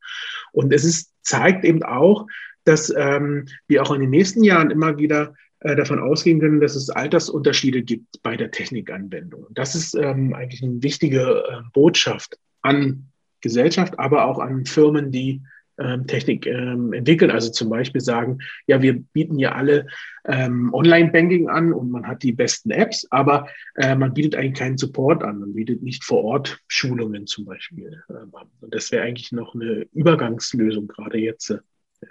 Und 0.53 0.73
es 0.73 0.85
ist, 0.85 1.13
zeigt 1.23 1.65
eben 1.65 1.83
auch, 1.83 2.27
dass 2.65 2.93
ähm, 2.97 3.47
wir 3.69 3.83
auch 3.83 3.93
in 3.93 4.01
den 4.01 4.11
nächsten 4.11 4.43
Jahren 4.43 4.71
immer 4.71 4.99
wieder 4.99 5.35
äh, 5.61 5.77
davon 5.77 6.01
ausgehen 6.01 6.41
können, 6.41 6.61
dass 6.61 6.75
es 6.75 6.91
Altersunterschiede 6.91 7.83
gibt 7.83 8.23
bei 8.23 8.37
der 8.37 8.51
Technikanwendung. 8.51 9.45
Und 9.45 9.59
das 9.59 9.75
ist 9.75 9.95
ähm, 9.95 10.35
eigentlich 10.35 10.63
eine 10.63 10.83
wichtige 10.83 11.45
äh, 11.49 11.63
Botschaft 11.73 12.39
an 12.67 13.07
Gesellschaft, 13.41 13.99
aber 13.99 14.27
auch 14.27 14.39
an 14.39 14.67
Firmen, 14.67 15.11
die 15.13 15.43
ähm, 15.79 16.07
Technik 16.07 16.47
ähm, 16.47 16.93
entwickeln. 16.93 17.31
Also 17.31 17.51
zum 17.51 17.69
Beispiel 17.69 18.01
sagen, 18.01 18.39
ja, 18.67 18.81
wir 18.81 18.99
bieten 18.99 19.39
ja 19.39 19.53
alle 19.53 19.87
ähm, 20.25 20.73
Online-Banking 20.73 21.49
an 21.49 21.73
und 21.73 21.91
man 21.91 22.07
hat 22.07 22.23
die 22.23 22.33
besten 22.33 22.71
Apps, 22.71 23.07
aber 23.11 23.49
äh, 23.75 23.95
man 23.95 24.15
bietet 24.15 24.37
eigentlich 24.37 24.59
keinen 24.59 24.79
Support 24.79 25.23
an. 25.23 25.41
Man 25.41 25.53
bietet 25.53 25.83
nicht 25.83 26.03
vor 26.03 26.25
Ort 26.25 26.61
Schulungen 26.69 27.27
zum 27.27 27.45
Beispiel 27.45 28.03
ähm, 28.09 28.35
an. 28.35 28.49
Und 28.61 28.75
das 28.75 28.91
wäre 28.91 29.05
eigentlich 29.05 29.33
noch 29.33 29.55
eine 29.55 29.87
Übergangslösung, 29.93 30.89
gerade 30.89 31.19
jetzt 31.19 31.51
äh, 31.51 31.59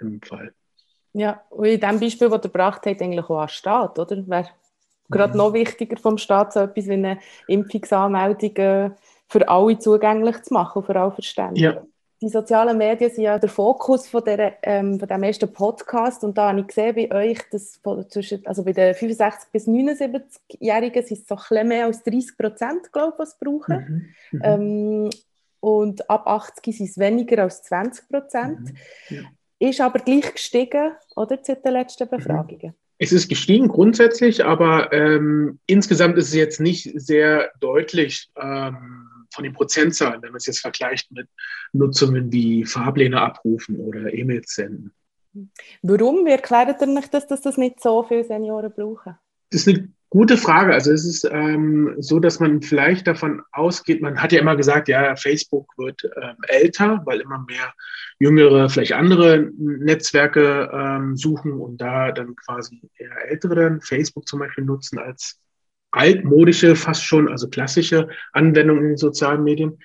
im 0.00 0.20
Fall. 0.22 0.52
Ja, 1.12 1.40
und 1.50 1.66
in 1.66 1.80
dem 1.80 1.98
Beispiel, 1.98 2.28
das 2.28 2.38
ihr 2.38 2.40
gebracht 2.40 2.82
habt, 2.86 3.02
eigentlich 3.02 3.24
auch 3.24 3.40
an 3.40 3.48
Staat, 3.48 3.98
oder? 3.98 4.28
Wäre 4.28 4.48
gerade 5.10 5.32
mhm. 5.32 5.38
noch 5.38 5.52
wichtiger 5.52 5.96
vom 5.96 6.18
Staat 6.18 6.52
so 6.52 6.60
etwas 6.60 6.86
wie 6.86 6.92
eine 6.92 7.18
Impfungsanmeldung 7.48 8.56
äh, 8.56 8.90
für 9.28 9.48
alle 9.48 9.78
zugänglich 9.78 10.42
zu 10.42 10.54
machen, 10.54 10.82
für 10.82 10.96
alle 10.96 11.12
verständlich. 11.12 11.64
Ja 11.64 11.82
die 12.22 12.28
sozialen 12.28 12.78
Medien 12.78 13.10
sind 13.10 13.24
ja 13.24 13.38
der 13.38 13.48
Fokus 13.48 14.08
von, 14.08 14.24
der, 14.24 14.56
ähm, 14.62 14.98
von 14.98 15.08
dem 15.08 15.22
ersten 15.22 15.52
Podcast 15.52 16.24
und 16.24 16.36
da 16.38 16.48
habe 16.48 16.60
ich 16.60 16.68
gesehen 16.68 16.94
bei 16.94 17.12
euch, 17.12 17.38
dass 17.50 17.80
zwischen, 18.08 18.46
also 18.46 18.64
bei 18.64 18.72
den 18.72 18.94
65- 18.94 19.32
bis 19.52 19.66
79-Jährigen 19.66 21.04
sind 21.04 21.20
es 21.20 21.26
so 21.26 21.36
ein 21.54 21.68
mehr 21.68 21.86
als 21.86 22.02
30 22.04 22.38
Prozent, 22.38 22.92
glaube 22.92 23.12
ich, 23.14 23.18
was 23.18 23.38
brauchen. 23.38 24.14
Mhm. 24.32 24.38
Mhm. 24.38 24.42
Ähm, 24.44 25.10
und 25.60 26.08
ab 26.08 26.26
80 26.26 26.76
sind 26.76 26.88
es 26.88 26.98
weniger 26.98 27.42
als 27.42 27.62
20 27.64 28.08
Prozent. 28.08 28.60
Mhm. 28.60 29.16
Ja. 29.16 29.22
Ist 29.58 29.80
aber 29.80 29.98
gleich 29.98 30.32
gestiegen, 30.32 30.92
oder, 31.16 31.38
seit 31.42 31.64
den 31.64 31.72
letzten 31.72 32.04
mhm. 32.04 32.10
Befragungen? 32.10 32.74
Es 32.98 33.12
ist 33.12 33.28
gestiegen 33.28 33.68
grundsätzlich, 33.68 34.42
aber 34.42 34.90
ähm, 34.90 35.58
insgesamt 35.66 36.16
ist 36.16 36.28
es 36.28 36.34
jetzt 36.34 36.60
nicht 36.60 36.90
sehr 36.98 37.50
deutlich 37.60 38.30
ähm, 38.40 39.05
von 39.32 39.44
den 39.44 39.52
Prozentzahlen, 39.52 40.22
wenn 40.22 40.30
man 40.30 40.38
es 40.38 40.46
jetzt 40.46 40.60
vergleicht 40.60 41.10
mit 41.12 41.28
Nutzungen 41.72 42.32
wie 42.32 42.64
Fahrpläne 42.64 43.20
abrufen 43.20 43.76
oder 43.76 44.12
E-Mails 44.12 44.54
senden. 44.54 44.92
Warum? 45.82 46.24
Wie 46.24 46.30
erklärt 46.30 46.80
ihr 46.80 46.86
nicht, 46.86 47.12
dass 47.12 47.26
das 47.26 47.56
nicht 47.56 47.80
so 47.80 48.02
viele 48.02 48.24
Senioren 48.24 48.72
brauchen? 48.72 49.16
Das 49.50 49.66
ist 49.66 49.68
eine 49.68 49.88
Gute 50.08 50.36
Frage. 50.36 50.72
Also 50.72 50.92
es 50.92 51.04
ist 51.04 51.28
ähm, 51.30 51.96
so, 51.98 52.20
dass 52.20 52.38
man 52.38 52.62
vielleicht 52.62 53.08
davon 53.08 53.42
ausgeht, 53.50 54.00
man 54.00 54.22
hat 54.22 54.30
ja 54.30 54.40
immer 54.40 54.54
gesagt, 54.54 54.86
ja, 54.88 55.16
Facebook 55.16 55.76
wird 55.76 56.08
ähm, 56.22 56.36
älter, 56.46 57.02
weil 57.04 57.20
immer 57.20 57.44
mehr 57.46 57.74
Jüngere 58.20 58.68
vielleicht 58.70 58.92
andere 58.92 59.50
Netzwerke 59.58 60.70
ähm, 60.72 61.16
suchen 61.16 61.52
und 61.52 61.80
da 61.80 62.12
dann 62.12 62.36
quasi 62.36 62.88
eher 62.96 63.28
ältere 63.28 63.56
dann 63.56 63.80
Facebook 63.80 64.28
zum 64.28 64.38
Beispiel 64.38 64.64
nutzen 64.64 64.98
als 64.98 65.40
altmodische, 65.96 66.76
fast 66.76 67.04
schon, 67.04 67.28
also 67.28 67.48
klassische 67.48 68.08
Anwendungen 68.32 68.82
in 68.82 68.88
den 68.90 68.96
sozialen 68.96 69.42
Medien. 69.44 69.78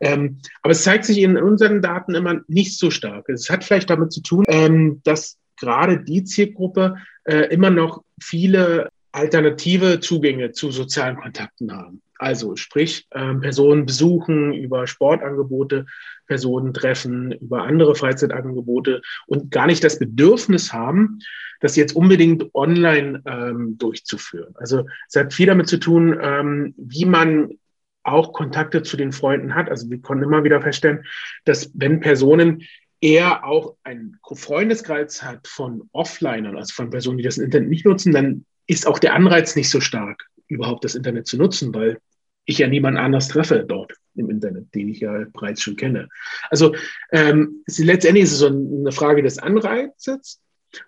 Ähm, 0.00 0.38
aber 0.62 0.72
es 0.72 0.82
zeigt 0.82 1.04
sich 1.04 1.18
in 1.18 1.36
unseren 1.36 1.82
Daten 1.82 2.14
immer 2.14 2.40
nicht 2.48 2.78
so 2.78 2.90
stark. 2.90 3.28
Es 3.28 3.50
hat 3.50 3.64
vielleicht 3.64 3.90
damit 3.90 4.12
zu 4.12 4.22
tun, 4.22 4.44
ähm, 4.48 5.00
dass 5.04 5.36
gerade 5.58 6.02
die 6.02 6.24
Zielgruppe 6.24 6.96
äh, 7.24 7.52
immer 7.52 7.70
noch 7.70 8.02
viele 8.20 8.88
alternative 9.12 10.00
Zugänge 10.00 10.52
zu 10.52 10.70
sozialen 10.70 11.16
Kontakten 11.16 11.72
haben. 11.72 12.00
Also 12.20 12.54
sprich, 12.54 13.06
ähm, 13.12 13.40
Personen 13.40 13.86
besuchen 13.86 14.52
über 14.52 14.86
Sportangebote, 14.86 15.86
Personen 16.26 16.74
treffen, 16.74 17.32
über 17.32 17.62
andere 17.62 17.94
Freizeitangebote 17.94 19.00
und 19.26 19.50
gar 19.50 19.66
nicht 19.66 19.82
das 19.82 19.98
Bedürfnis 19.98 20.70
haben, 20.70 21.20
das 21.60 21.76
jetzt 21.76 21.96
unbedingt 21.96 22.54
online 22.54 23.22
ähm, 23.24 23.78
durchzuführen. 23.78 24.54
Also 24.56 24.84
es 25.08 25.16
hat 25.16 25.32
viel 25.32 25.46
damit 25.46 25.68
zu 25.68 25.78
tun, 25.78 26.14
ähm, 26.20 26.74
wie 26.76 27.06
man 27.06 27.54
auch 28.02 28.34
Kontakte 28.34 28.82
zu 28.82 28.98
den 28.98 29.12
Freunden 29.12 29.54
hat. 29.54 29.70
Also 29.70 29.88
wir 29.88 30.02
konnten 30.02 30.24
immer 30.24 30.44
wieder 30.44 30.60
feststellen, 30.60 31.04
dass 31.46 31.70
wenn 31.72 32.00
Personen 32.00 32.64
eher 33.00 33.46
auch 33.46 33.76
einen 33.82 34.18
Freundeskreis 34.30 35.22
hat 35.22 35.48
von 35.48 35.88
Offlinern, 35.92 36.58
also 36.58 36.74
von 36.74 36.90
Personen, 36.90 37.16
die 37.16 37.24
das 37.24 37.38
Internet 37.38 37.70
nicht 37.70 37.86
nutzen, 37.86 38.12
dann 38.12 38.44
ist 38.66 38.86
auch 38.86 38.98
der 38.98 39.14
Anreiz 39.14 39.56
nicht 39.56 39.70
so 39.70 39.80
stark, 39.80 40.26
überhaupt 40.48 40.84
das 40.84 40.94
Internet 40.94 41.26
zu 41.26 41.38
nutzen, 41.38 41.74
weil 41.74 41.98
ich 42.44 42.58
ja 42.58 42.68
niemand 42.68 42.98
anders 42.98 43.28
treffe 43.28 43.64
dort 43.66 43.94
im 44.14 44.30
Internet, 44.30 44.74
den 44.74 44.88
ich 44.88 45.00
ja 45.00 45.24
bereits 45.32 45.62
schon 45.62 45.76
kenne. 45.76 46.08
Also 46.50 46.74
ähm, 47.12 47.62
letztendlich 47.78 48.24
ist 48.24 48.32
es 48.32 48.38
so 48.38 48.46
eine 48.48 48.92
Frage 48.92 49.22
des 49.22 49.38
Anreizes. 49.38 50.40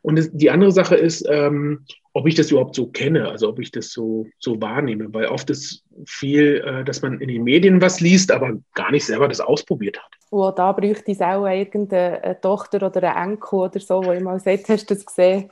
Und 0.02 0.30
die 0.32 0.50
andere 0.50 0.70
Sache 0.70 0.94
ist, 0.94 1.26
ähm, 1.28 1.84
ob 2.12 2.28
ich 2.28 2.36
das 2.36 2.50
überhaupt 2.50 2.76
so 2.76 2.86
kenne, 2.86 3.28
also 3.28 3.48
ob 3.48 3.58
ich 3.58 3.72
das 3.72 3.90
so, 3.90 4.26
so 4.38 4.60
wahrnehme, 4.60 5.12
weil 5.12 5.26
oft 5.26 5.50
ist 5.50 5.84
viel, 6.06 6.62
äh, 6.64 6.84
dass 6.84 7.02
man 7.02 7.20
in 7.20 7.28
den 7.28 7.42
Medien 7.42 7.80
was 7.80 8.00
liest, 8.00 8.30
aber 8.30 8.58
gar 8.74 8.92
nicht 8.92 9.04
selber 9.04 9.26
das 9.26 9.40
ausprobiert 9.40 9.98
hat. 9.98 10.10
Oh, 10.30 10.52
da 10.54 10.72
bräuchte 10.72 11.10
es 11.10 11.20
auch 11.20 11.46
irgendeine 11.46 12.38
Tochter 12.40 12.86
oder 12.86 13.16
ein 13.16 13.32
Enkel 13.32 13.58
oder 13.58 13.80
so, 13.80 14.04
wo 14.04 14.12
ich 14.12 14.22
mal 14.22 14.34
gesagt 14.34 14.68
hast 14.68 14.88
du 14.88 14.94
das 14.94 15.04
gesehen, 15.04 15.50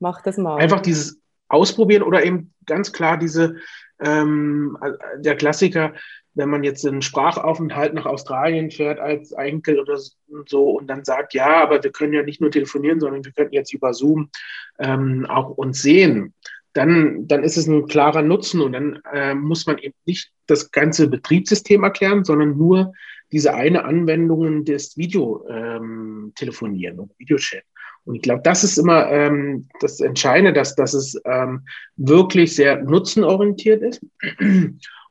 mach 0.00 0.22
das 0.22 0.36
mal. 0.36 0.56
Einfach 0.56 0.80
dieses 0.80 1.20
ausprobieren 1.48 2.02
oder 2.02 2.24
eben 2.24 2.52
ganz 2.66 2.92
klar 2.92 3.18
diese, 3.18 3.56
ähm, 4.02 4.76
der 5.18 5.36
Klassiker, 5.36 5.94
wenn 6.34 6.48
man 6.48 6.62
jetzt 6.64 6.86
einen 6.86 7.02
Sprachaufenthalt 7.02 7.92
nach 7.94 8.06
Australien 8.06 8.70
fährt 8.70 9.00
als 9.00 9.32
Enkel 9.32 9.80
oder 9.80 9.98
so 10.46 10.70
und 10.70 10.86
dann 10.86 11.04
sagt, 11.04 11.34
ja, 11.34 11.62
aber 11.62 11.82
wir 11.82 11.90
können 11.90 12.12
ja 12.12 12.22
nicht 12.22 12.40
nur 12.40 12.50
telefonieren, 12.50 13.00
sondern 13.00 13.24
wir 13.24 13.32
könnten 13.32 13.54
jetzt 13.54 13.74
über 13.74 13.92
Zoom 13.92 14.30
ähm, 14.78 15.26
auch 15.28 15.50
uns 15.50 15.82
sehen, 15.82 16.34
dann, 16.72 17.26
dann 17.26 17.42
ist 17.42 17.56
es 17.56 17.66
ein 17.66 17.86
klarer 17.86 18.22
Nutzen 18.22 18.60
und 18.60 18.72
dann 18.72 19.00
äh, 19.12 19.34
muss 19.34 19.66
man 19.66 19.78
eben 19.78 19.94
nicht 20.06 20.30
das 20.46 20.70
ganze 20.70 21.08
Betriebssystem 21.08 21.82
erklären, 21.82 22.24
sondern 22.24 22.56
nur 22.56 22.92
diese 23.32 23.54
eine 23.54 23.84
Anwendung 23.84 24.64
des 24.64 24.96
Videotelefonieren 24.96 26.94
ähm, 26.94 27.00
und 27.00 27.12
Videochat. 27.18 27.64
Und 28.04 28.16
ich 28.16 28.22
glaube, 28.22 28.42
das 28.42 28.64
ist 28.64 28.78
immer 28.78 29.10
ähm, 29.10 29.68
das 29.80 30.00
Entscheidende, 30.00 30.52
dass, 30.52 30.74
dass 30.74 30.94
es 30.94 31.20
ähm, 31.24 31.66
wirklich 31.96 32.54
sehr 32.54 32.82
nutzenorientiert 32.82 33.82
ist 33.82 34.00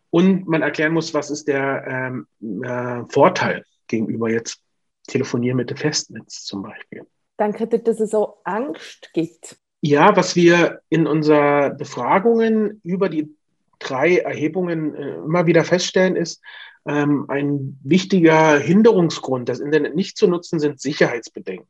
und 0.09 0.47
man 0.47 0.61
erklären 0.61 0.93
muss, 0.93 1.13
was 1.13 1.29
ist 1.29 1.47
der 1.47 1.85
ähm, 1.87 2.63
äh, 2.63 3.03
Vorteil 3.11 3.63
gegenüber 3.87 4.29
jetzt 4.29 4.61
Telefonieren 5.07 5.57
mit 5.57 5.71
dem 5.71 5.77
Festnetz 5.77 6.43
zum 6.43 6.61
Beispiel. 6.61 7.03
Ihr, 7.39 7.87
dass 7.87 7.99
es 7.99 8.11
so 8.11 8.37
Angst 8.43 9.09
gibt? 9.13 9.57
Ja, 9.81 10.15
was 10.15 10.35
wir 10.35 10.81
in 10.89 11.07
unseren 11.07 11.77
Befragungen 11.77 12.79
über 12.83 13.09
die 13.09 13.33
drei 13.79 14.17
Erhebungen 14.17 14.93
äh, 14.93 15.15
immer 15.15 15.47
wieder 15.47 15.63
feststellen, 15.63 16.15
ist, 16.15 16.41
ähm, 16.85 17.25
ein 17.29 17.79
wichtiger 17.83 18.59
Hinderungsgrund, 18.59 19.49
das 19.49 19.59
Internet 19.59 19.95
nicht 19.95 20.17
zu 20.17 20.27
nutzen, 20.27 20.59
sind 20.59 20.79
Sicherheitsbedenken. 20.79 21.67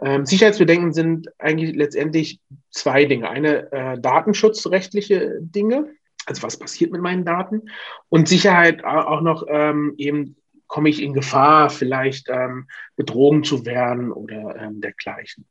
Ähm, 0.00 0.26
Sicherheitsbedenken 0.26 0.92
sind 0.92 1.28
eigentlich 1.38 1.74
letztendlich 1.74 2.40
zwei 2.70 3.04
Dinge. 3.04 3.30
Eine 3.30 3.72
äh, 3.72 3.98
datenschutzrechtliche 4.00 5.38
Dinge, 5.40 5.90
also 6.26 6.42
was 6.42 6.58
passiert 6.58 6.92
mit 6.92 7.00
meinen 7.00 7.24
Daten 7.24 7.62
und 8.08 8.28
Sicherheit 8.28 8.84
auch 8.84 9.20
noch 9.20 9.46
ähm, 9.48 9.94
eben 9.96 10.36
komme 10.66 10.88
ich 10.88 11.00
in 11.00 11.12
Gefahr, 11.12 11.70
vielleicht 11.70 12.28
ähm, 12.28 12.66
betrogen 12.96 13.44
zu 13.44 13.64
werden 13.64 14.12
oder 14.12 14.56
ähm, 14.56 14.80
dergleichen. 14.80 15.46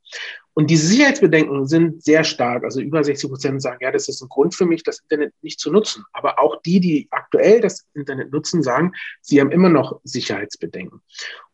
Und 0.54 0.70
diese 0.70 0.86
Sicherheitsbedenken 0.86 1.66
sind 1.66 2.02
sehr 2.02 2.24
stark. 2.24 2.64
Also 2.64 2.80
über 2.80 3.02
60 3.02 3.30
Prozent 3.30 3.62
sagen, 3.62 3.78
ja, 3.80 3.90
das 3.90 4.08
ist 4.08 4.22
ein 4.22 4.28
Grund 4.28 4.54
für 4.54 4.66
mich, 4.66 4.82
das 4.82 5.00
Internet 5.00 5.34
nicht 5.42 5.60
zu 5.60 5.70
nutzen. 5.70 6.04
Aber 6.12 6.38
auch 6.38 6.60
die, 6.62 6.80
die 6.80 7.08
aktuell 7.10 7.60
das 7.60 7.86
Internet 7.94 8.32
nutzen, 8.32 8.62
sagen, 8.62 8.92
sie 9.20 9.40
haben 9.40 9.50
immer 9.50 9.68
noch 9.68 10.00
Sicherheitsbedenken. 10.04 11.00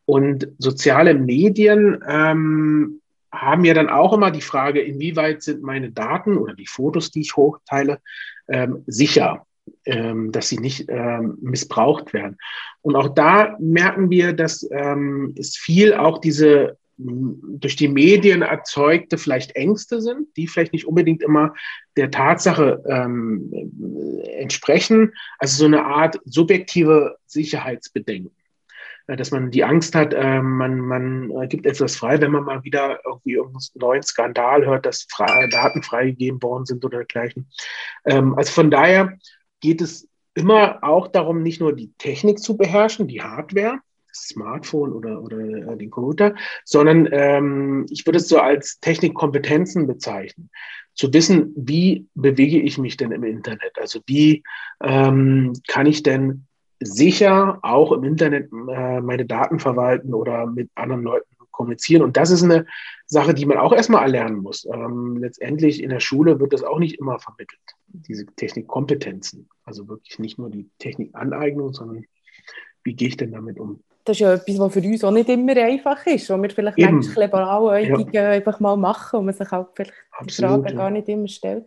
Und 0.05 0.47
soziale 0.57 1.13
Medien 1.13 2.03
ähm, 2.07 3.01
haben 3.31 3.65
ja 3.65 3.73
dann 3.73 3.89
auch 3.89 4.13
immer 4.13 4.31
die 4.31 4.41
Frage, 4.41 4.81
inwieweit 4.81 5.41
sind 5.43 5.63
meine 5.63 5.91
Daten 5.91 6.37
oder 6.37 6.53
die 6.53 6.67
Fotos, 6.67 7.11
die 7.11 7.21
ich 7.21 7.35
hochteile, 7.35 7.99
ähm, 8.47 8.83
sicher, 8.85 9.45
ähm, 9.85 10.31
dass 10.31 10.49
sie 10.49 10.59
nicht 10.59 10.85
ähm, 10.89 11.37
missbraucht 11.41 12.13
werden. 12.13 12.37
Und 12.81 12.95
auch 12.95 13.09
da 13.09 13.55
merken 13.59 14.09
wir, 14.09 14.33
dass 14.33 14.67
ähm, 14.71 15.33
es 15.37 15.57
viel 15.57 15.93
auch 15.93 16.19
diese 16.19 16.77
durch 16.97 17.75
die 17.75 17.87
Medien 17.87 18.43
erzeugte 18.43 19.17
vielleicht 19.17 19.55
Ängste 19.55 19.99
sind, 19.99 20.27
die 20.37 20.47
vielleicht 20.47 20.73
nicht 20.73 20.85
unbedingt 20.85 21.23
immer 21.23 21.53
der 21.97 22.11
Tatsache 22.11 22.83
ähm, 22.87 23.51
entsprechen. 24.37 25.13
Also 25.39 25.57
so 25.57 25.65
eine 25.65 25.85
Art 25.85 26.19
subjektive 26.25 27.17
Sicherheitsbedenken. 27.25 28.31
Äh, 29.07 29.15
dass 29.15 29.31
man 29.31 29.51
die 29.51 29.63
Angst 29.63 29.95
hat, 29.95 30.13
äh, 30.13 30.41
man, 30.41 30.79
man 30.79 31.31
äh, 31.31 31.47
gibt 31.47 31.65
etwas 31.65 31.95
frei, 31.95 32.21
wenn 32.21 32.31
man 32.31 32.43
mal 32.43 32.63
wieder 32.63 32.99
irgendwie 33.05 33.33
irgendeinen 33.33 33.61
neuen 33.75 34.03
Skandal 34.03 34.65
hört, 34.65 34.85
dass 34.85 35.07
Daten 35.07 35.83
freigegeben 35.83 36.41
worden 36.41 36.65
sind 36.65 36.85
oder 36.85 36.99
dergleichen. 36.99 37.49
Ähm, 38.05 38.35
also 38.35 38.51
von 38.51 38.71
daher 38.71 39.17
geht 39.59 39.81
es 39.81 40.07
immer 40.35 40.79
auch 40.83 41.07
darum, 41.07 41.43
nicht 41.43 41.59
nur 41.59 41.73
die 41.73 41.93
Technik 41.97 42.39
zu 42.39 42.57
beherrschen, 42.57 43.07
die 43.07 43.21
Hardware, 43.21 43.79
das 44.07 44.29
Smartphone 44.29 44.93
oder, 44.93 45.21
oder 45.21 45.75
den 45.75 45.89
Computer, 45.89 46.35
sondern 46.65 47.09
ähm, 47.11 47.85
ich 47.89 48.05
würde 48.05 48.17
es 48.17 48.27
so 48.27 48.39
als 48.39 48.79
Technikkompetenzen 48.79 49.85
bezeichnen. 49.85 50.49
Zu 50.95 51.11
wissen, 51.11 51.53
wie 51.55 52.07
bewege 52.13 52.61
ich 52.61 52.77
mich 52.77 52.97
denn 52.97 53.11
im 53.11 53.23
Internet? 53.23 53.73
Also 53.79 53.99
wie 54.05 54.43
ähm, 54.81 55.53
kann 55.67 55.87
ich 55.87 56.03
denn 56.03 56.45
sicher 56.85 57.59
auch 57.61 57.91
im 57.91 58.03
Internet 58.03 58.51
äh, 58.51 59.01
meine 59.01 59.25
Daten 59.25 59.59
verwalten 59.59 60.13
oder 60.13 60.45
mit 60.45 60.69
anderen 60.75 61.03
Leuten 61.03 61.33
kommunizieren. 61.51 62.01
Und 62.01 62.17
das 62.17 62.31
ist 62.31 62.43
eine 62.43 62.65
Sache, 63.05 63.33
die 63.33 63.45
man 63.45 63.57
auch 63.57 63.73
erstmal 63.73 64.03
erlernen 64.03 64.37
muss. 64.37 64.65
Ähm, 64.65 65.17
letztendlich 65.17 65.81
in 65.81 65.89
der 65.89 66.01
Schule 66.01 66.39
wird 66.39 66.51
das 66.51 66.63
auch 66.63 66.79
nicht 66.79 66.99
immer 66.99 67.19
vermittelt, 67.19 67.61
diese 67.87 68.25
Technikkompetenzen. 68.25 69.47
Also 69.63 69.87
wirklich 69.87 70.19
nicht 70.19 70.37
nur 70.37 70.49
die 70.49 70.69
Technikaneignung, 70.79 71.73
sondern 71.73 72.03
wie 72.83 72.93
gehe 72.93 73.07
ich 73.07 73.17
denn 73.17 73.31
damit 73.31 73.59
um? 73.59 73.81
Das 74.05 74.17
ist 74.17 74.19
ja 74.19 74.33
etwas, 74.33 74.59
was 74.59 74.73
für 74.73 74.81
uns 74.81 75.03
auch 75.05 75.11
nicht 75.11 75.29
immer 75.29 75.55
einfach 75.55 76.05
ist, 76.05 76.29
wo 76.29 76.41
wir 76.41 76.49
vielleicht 76.49 76.77
Eben. 76.77 76.95
manchmal 76.95 77.29
blauäugig 77.29 78.13
ja. 78.13 78.31
einfach 78.31 78.59
mal 78.59 78.75
machen 78.75 79.19
und 79.19 79.25
man 79.25 79.33
sich 79.33 79.49
auch 79.53 79.67
vielleicht 79.73 79.93
Absolut, 80.11 80.27
die 80.27 80.61
Frage 80.61 80.69
ja. 80.71 80.75
gar 80.75 80.89
nicht 80.89 81.07
immer 81.07 81.27
stellt. 81.29 81.65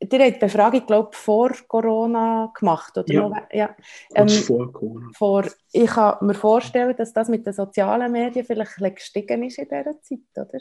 Ihr 0.00 0.18
habt 0.18 0.36
die 0.36 0.38
Befragung, 0.40 0.86
glaube 0.86 1.10
ich, 1.12 1.18
vor 1.18 1.50
Corona 1.68 2.50
gemacht, 2.58 2.96
oder? 2.96 3.12
Ja, 3.12 3.48
ja. 3.52 3.76
Ähm, 4.14 4.28
vor 4.28 4.72
Corona. 4.72 5.08
Vor, 5.14 5.44
ich 5.72 5.90
kann 5.90 6.16
mir 6.22 6.34
vorstellen, 6.34 6.96
dass 6.96 7.12
das 7.12 7.28
mit 7.28 7.46
den 7.46 7.52
sozialen 7.52 8.10
Medien 8.10 8.46
vielleicht 8.46 8.80
ein 8.80 8.94
gestiegen 8.94 9.42
ist 9.42 9.58
in 9.58 9.68
dieser 9.68 10.00
Zeit, 10.00 10.20
oder? 10.36 10.60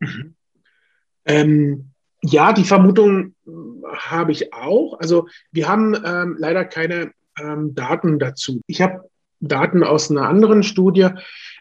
Mhm. 0.00 0.34
Ähm, 1.24 1.90
ja, 2.22 2.52
die 2.52 2.64
Vermutung 2.64 3.34
habe 3.96 4.32
ich 4.32 4.52
auch. 4.52 4.98
Also 4.98 5.28
wir 5.50 5.68
haben 5.68 5.94
ähm, 6.04 6.36
leider 6.38 6.64
keine 6.64 7.12
ähm, 7.38 7.74
Daten 7.74 8.18
dazu. 8.18 8.60
Ich 8.66 8.82
habe 8.82 9.10
Daten 9.48 9.82
aus 9.82 10.10
einer 10.10 10.28
anderen 10.28 10.62
Studie, 10.62 11.08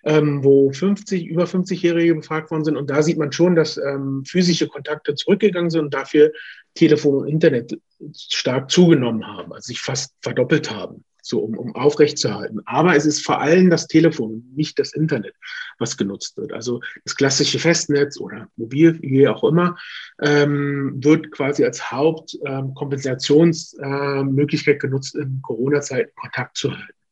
ähm, 0.04 0.44
wo 0.44 0.72
50, 0.72 1.26
über 1.26 1.46
50-Jährige 1.46 2.16
befragt 2.16 2.52
worden 2.52 2.66
sind. 2.66 2.78
Und 2.78 2.90
da 2.90 3.02
sieht 3.02 3.18
man 3.18 3.32
schon, 3.32 3.56
dass 3.56 3.78
ähm, 3.78 4.24
physische 4.26 4.68
Kontakte 4.68 5.16
zurückgegangen 5.16 5.70
sind 5.70 5.86
und 5.86 5.94
dafür 5.94 6.32
Telefon 6.76 7.22
und 7.22 7.28
Internet 7.28 7.80
stark 8.16 8.70
zugenommen 8.70 9.26
haben, 9.26 9.54
also 9.54 9.68
sich 9.68 9.80
fast 9.80 10.14
verdoppelt 10.22 10.72
haben. 10.72 11.06
so 11.26 11.40
um, 11.40 11.58
um 11.58 11.74
aufrechtzuerhalten. 11.74 12.60
Aber 12.66 12.98
es 12.98 13.06
ist 13.06 13.26
vor 13.26 13.40
allem 13.40 13.70
das 13.70 13.88
Telefon, 13.88 14.44
nicht 14.56 14.78
das 14.78 14.94
Internet, 14.94 15.34
was 15.80 15.96
genutzt 15.96 16.36
wird. 16.36 16.52
Also 16.52 16.82
das 17.06 17.16
klassische 17.16 17.60
Festnetz 17.60 18.20
oder 18.20 18.50
mobil, 18.58 19.00
wie 19.02 19.30
auch 19.30 19.46
immer, 19.46 19.78
ähm, 20.22 21.02
wird 21.02 21.32
quasi 21.32 21.64
als 21.64 21.92
Hauptkompensationsmöglichkeit 21.92 24.74
ähm, 24.74 24.78
äh, 24.78 24.80
genutzt, 24.80 25.16
in 25.16 25.40
Corona-Zeiten 25.42 26.12
Kontakt 26.16 26.58
zu 26.58 26.72
halten. 26.72 27.03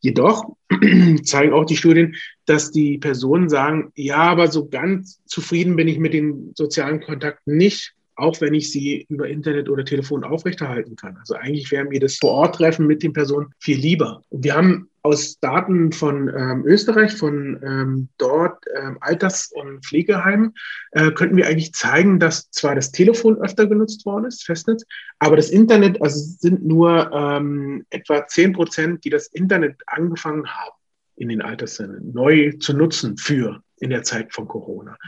Jedoch 0.00 0.56
zeigen 1.24 1.52
auch 1.52 1.64
die 1.64 1.76
Studien, 1.76 2.14
dass 2.46 2.70
die 2.70 2.98
Personen 2.98 3.48
sagen, 3.48 3.92
ja, 3.94 4.18
aber 4.18 4.48
so 4.48 4.68
ganz 4.68 5.20
zufrieden 5.26 5.76
bin 5.76 5.88
ich 5.88 5.98
mit 5.98 6.12
den 6.14 6.52
sozialen 6.54 7.00
Kontakten 7.00 7.56
nicht 7.56 7.94
auch 8.18 8.40
wenn 8.40 8.52
ich 8.52 8.70
sie 8.72 9.06
über 9.08 9.28
Internet 9.28 9.68
oder 9.68 9.84
Telefon 9.84 10.24
aufrechterhalten 10.24 10.96
kann. 10.96 11.16
Also 11.18 11.34
eigentlich 11.34 11.70
wäre 11.70 11.84
mir 11.84 12.00
das 12.00 12.16
Vor-Ort-Treffen 12.16 12.86
mit 12.86 13.02
den 13.02 13.12
Personen 13.12 13.54
viel 13.60 13.78
lieber. 13.78 14.22
Wir 14.30 14.54
haben 14.54 14.88
aus 15.08 15.40
Daten 15.40 15.90
von 15.92 16.28
ähm, 16.28 16.64
Österreich, 16.66 17.16
von 17.16 17.58
ähm, 17.62 18.08
dort 18.18 18.62
ähm, 18.76 18.98
Alters- 19.00 19.50
und 19.54 19.84
Pflegeheimen, 19.84 20.54
äh, 20.92 21.10
könnten 21.12 21.36
wir 21.36 21.46
eigentlich 21.46 21.72
zeigen, 21.72 22.20
dass 22.20 22.50
zwar 22.50 22.74
das 22.74 22.92
Telefon 22.92 23.38
öfter 23.38 23.66
genutzt 23.66 24.04
worden 24.04 24.26
ist, 24.26 24.44
Festnetz, 24.44 24.84
aber 25.18 25.36
das 25.36 25.48
Internet, 25.48 26.02
also 26.02 26.20
sind 26.20 26.64
nur 26.66 27.10
ähm, 27.12 27.86
etwa 27.88 28.26
10 28.26 28.52
Prozent, 28.52 29.04
die 29.04 29.10
das 29.10 29.28
Internet 29.28 29.76
angefangen 29.86 30.46
haben 30.46 30.76
in 31.16 31.30
den 31.30 31.40
Alterszentren 31.40 32.12
neu 32.12 32.52
zu 32.60 32.74
nutzen 32.74 33.16
für 33.16 33.62
in 33.78 33.88
der 33.88 34.02
Zeit 34.02 34.34
von 34.34 34.46
Corona. 34.46 34.98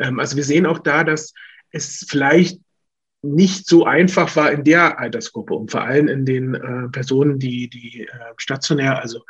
Ähm, 0.00 0.18
also 0.18 0.36
wir 0.36 0.44
sehen 0.44 0.66
auch 0.66 0.80
da, 0.80 1.04
dass 1.04 1.32
es 1.70 2.04
vielleicht 2.08 2.60
nicht 3.24 3.66
so 3.66 3.84
einfach 3.84 4.36
war 4.36 4.52
in 4.52 4.64
der 4.64 4.98
Altersgruppe 4.98 5.54
und 5.54 5.70
vor 5.70 5.82
allem 5.82 6.08
in 6.08 6.26
den 6.26 6.54
äh, 6.54 6.88
Personen, 6.90 7.38
die, 7.38 7.68
die 7.68 8.02
äh, 8.02 8.08
stationär, 8.36 9.00
also 9.00 9.20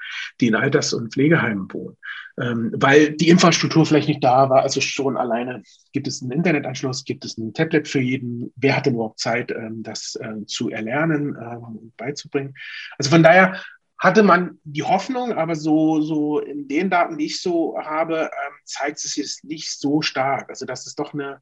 die 0.41 0.49
in 0.49 0.55
Alters- 0.55 0.93
und 0.93 1.13
Pflegeheimen 1.13 1.73
wohnen, 1.73 1.97
ähm, 2.41 2.73
weil 2.75 3.13
die 3.13 3.29
Infrastruktur 3.29 3.87
vielleicht 3.87 4.09
nicht 4.09 4.25
da 4.25 4.51
war. 4.51 4.63
Also 4.63 4.81
schon 4.81 5.17
alleine 5.17 5.63
gibt 5.93 6.09
es 6.09 6.23
einen 6.23 6.33
Internetanschluss, 6.33 7.05
gibt 7.05 7.25
es 7.25 7.39
ein 7.39 7.55
Tablet 7.55 7.87
für 7.87 8.01
jeden, 8.01 8.53
wer 8.57 8.77
hat 8.77 8.87
denn 8.87 8.95
überhaupt 8.95 9.21
Zeit, 9.21 9.51
ähm, 9.53 9.83
das 9.83 10.17
äh, 10.17 10.45
zu 10.47 10.71
erlernen 10.71 11.37
ähm, 11.41 11.63
und 11.63 11.97
beizubringen. 11.97 12.55
Also 12.99 13.11
von 13.11 13.23
daher 13.23 13.61
hatte 13.99 14.23
man 14.23 14.59
die 14.65 14.83
Hoffnung, 14.83 15.33
aber 15.33 15.55
so, 15.55 16.01
so 16.01 16.41
in 16.41 16.67
den 16.67 16.91
Daten, 16.91 17.17
die 17.17 17.27
ich 17.27 17.41
so 17.41 17.79
habe, 17.79 18.23
ähm, 18.23 18.55
zeigt 18.65 18.99
es 18.99 19.15
sich 19.15 19.39
nicht 19.45 19.71
so 19.71 20.03
stark. 20.03 20.51
Also 20.51 20.67
dass 20.67 20.87
es 20.87 20.95
doch 20.95 21.15
eine 21.15 21.41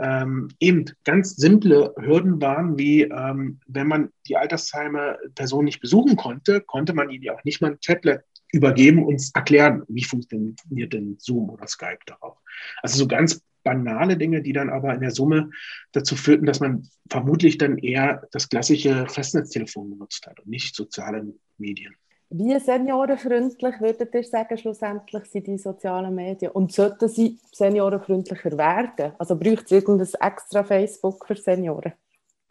ähm, 0.00 0.48
eben 0.60 0.86
ganz 1.04 1.36
simple 1.36 1.94
Hürden 1.96 2.40
waren, 2.40 2.78
wie 2.78 3.02
ähm, 3.02 3.60
wenn 3.66 3.86
man 3.86 4.10
die 4.26 4.36
Altersheime 4.36 5.18
Person 5.34 5.64
nicht 5.64 5.80
besuchen 5.80 6.16
konnte, 6.16 6.60
konnte 6.60 6.94
man 6.94 7.10
ihnen 7.10 7.24
ja 7.24 7.34
auch 7.34 7.44
nicht 7.44 7.60
mal 7.60 7.72
ein 7.72 7.80
Tablet 7.80 8.22
übergeben 8.52 9.04
und 9.04 9.22
erklären, 9.34 9.82
wie 9.88 10.04
funktioniert 10.04 10.92
denn 10.92 11.16
Zoom 11.18 11.50
oder 11.50 11.66
Skype 11.66 12.00
darauf. 12.06 12.38
Also 12.82 12.98
so 12.98 13.06
ganz 13.06 13.42
banale 13.62 14.16
Dinge, 14.16 14.42
die 14.42 14.52
dann 14.52 14.70
aber 14.70 14.94
in 14.94 15.00
der 15.00 15.10
Summe 15.10 15.50
dazu 15.92 16.16
führten, 16.16 16.46
dass 16.46 16.60
man 16.60 16.88
vermutlich 17.08 17.58
dann 17.58 17.78
eher 17.78 18.26
das 18.32 18.48
klassische 18.48 19.06
Festnetztelefon 19.06 19.90
benutzt 19.90 20.26
hat 20.26 20.40
und 20.40 20.48
nicht 20.48 20.74
soziale 20.74 21.34
Medien. 21.58 21.94
Wie 22.32 22.56
seniorenfreundlich 22.60 23.80
würdet 23.80 24.14
ihr 24.14 24.22
sagen, 24.22 24.56
schlussendlich 24.56 25.24
sind 25.24 25.48
die 25.48 25.58
sozialen 25.58 26.14
Medien? 26.14 26.52
Und 26.52 26.72
sollten 26.72 27.08
sie 27.08 27.40
seniorenfreundlicher 27.52 28.56
werden? 28.56 29.12
Also 29.18 29.36
braucht 29.36 29.64
es 29.64 29.72
irgendein 29.72 30.08
extra 30.20 30.62
Facebook 30.62 31.26
für 31.26 31.34
Senioren? 31.34 31.92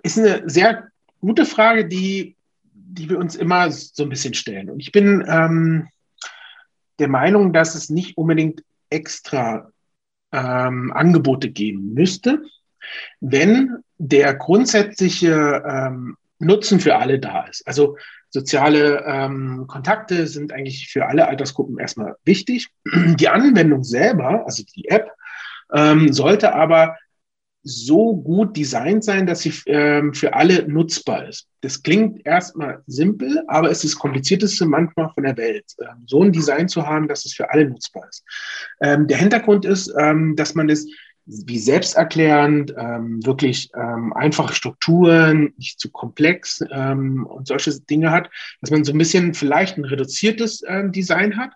Ist 0.03 0.17
eine 0.17 0.50
sehr 0.50 0.89
gute 1.21 1.45
Frage, 1.45 1.88
die, 1.88 2.36
die 2.74 3.09
wir 3.09 3.19
uns 3.19 3.38
immer 3.38 3.71
so 3.71 4.03
ein 4.03 4.09
bisschen 4.09 4.33
stellen. 4.33 4.69
Und 4.69 4.81
ich 4.81 4.91
bin 4.91 5.25
ähm, 5.29 5.88
der 7.00 7.07
Meinung, 7.07 7.53
dass 7.53 7.74
es 7.74 7.89
nicht 7.89 8.17
unbedingt 8.17 8.63
extra 8.89 9.71
ähm, 10.33 10.91
Angebote 10.93 11.50
geben 11.50 11.93
müsste, 11.93 12.43
wenn 13.21 13.77
der 13.98 14.33
grundsätzliche 14.33 15.63
ähm, 15.65 16.17
Nutzen 16.39 16.81
für 16.81 16.98
alle 16.98 17.19
da 17.19 17.45
ist. 17.45 17.65
Also 17.65 17.98
Soziale 18.29 19.03
ähm, 19.07 19.65
Kontakte 19.67 20.27
sind 20.27 20.51
eigentlich 20.53 20.89
für 20.89 21.07
alle 21.07 21.27
Altersgruppen 21.27 21.79
erstmal 21.79 22.15
wichtig. 22.25 22.69
Die 23.19 23.29
Anwendung 23.29 23.83
selber, 23.83 24.43
also 24.45 24.63
die 24.75 24.88
App, 24.88 25.12
ähm, 25.74 26.13
sollte 26.13 26.53
aber 26.53 26.95
so 27.62 28.15
gut 28.15 28.55
designt 28.55 29.03
sein, 29.03 29.27
dass 29.27 29.41
sie 29.41 29.53
ähm, 29.65 30.13
für 30.13 30.33
alle 30.33 30.67
nutzbar 30.67 31.27
ist. 31.27 31.48
Das 31.62 31.83
klingt 31.83 32.25
erstmal 32.25 32.81
simpel, 32.88 33.43
aber 33.48 33.69
es 33.69 33.83
ist 33.83 33.93
das 33.93 34.00
komplizierteste 34.00 34.65
manchmal 34.65 35.09
von 35.13 35.24
der 35.24 35.36
Welt, 35.36 35.65
ähm, 35.81 36.03
so 36.05 36.24
ein 36.24 36.31
Design 36.31 36.69
zu 36.69 36.86
haben, 36.86 37.07
dass 37.07 37.25
es 37.25 37.33
für 37.33 37.51
alle 37.51 37.69
nutzbar 37.69 38.07
ist. 38.07 38.24
Ähm, 38.81 39.07
der 39.07 39.17
Hintergrund 39.17 39.65
ist, 39.65 39.93
ähm, 40.00 40.36
dass 40.36 40.55
man 40.55 40.67
das 40.67 40.86
wie 41.29 41.59
selbsterklärend, 41.59 42.74
ähm, 42.75 43.24
wirklich 43.24 43.69
ähm, 43.75 44.13
einfache 44.13 44.55
Strukturen, 44.55 45.53
nicht 45.57 45.79
zu 45.79 45.91
komplex 45.91 46.63
ähm, 46.71 47.25
und 47.25 47.48
solche 47.48 47.79
Dinge 47.81 48.11
hat, 48.11 48.29
dass 48.61 48.72
man 48.72 48.83
so 48.83 48.92
ein 48.92 48.98
bisschen 48.98 49.35
vielleicht 49.35 49.77
ein 49.77 49.85
reduziertes 49.85 50.63
äh, 50.63 50.89
Design 50.89 51.37
hat 51.37 51.51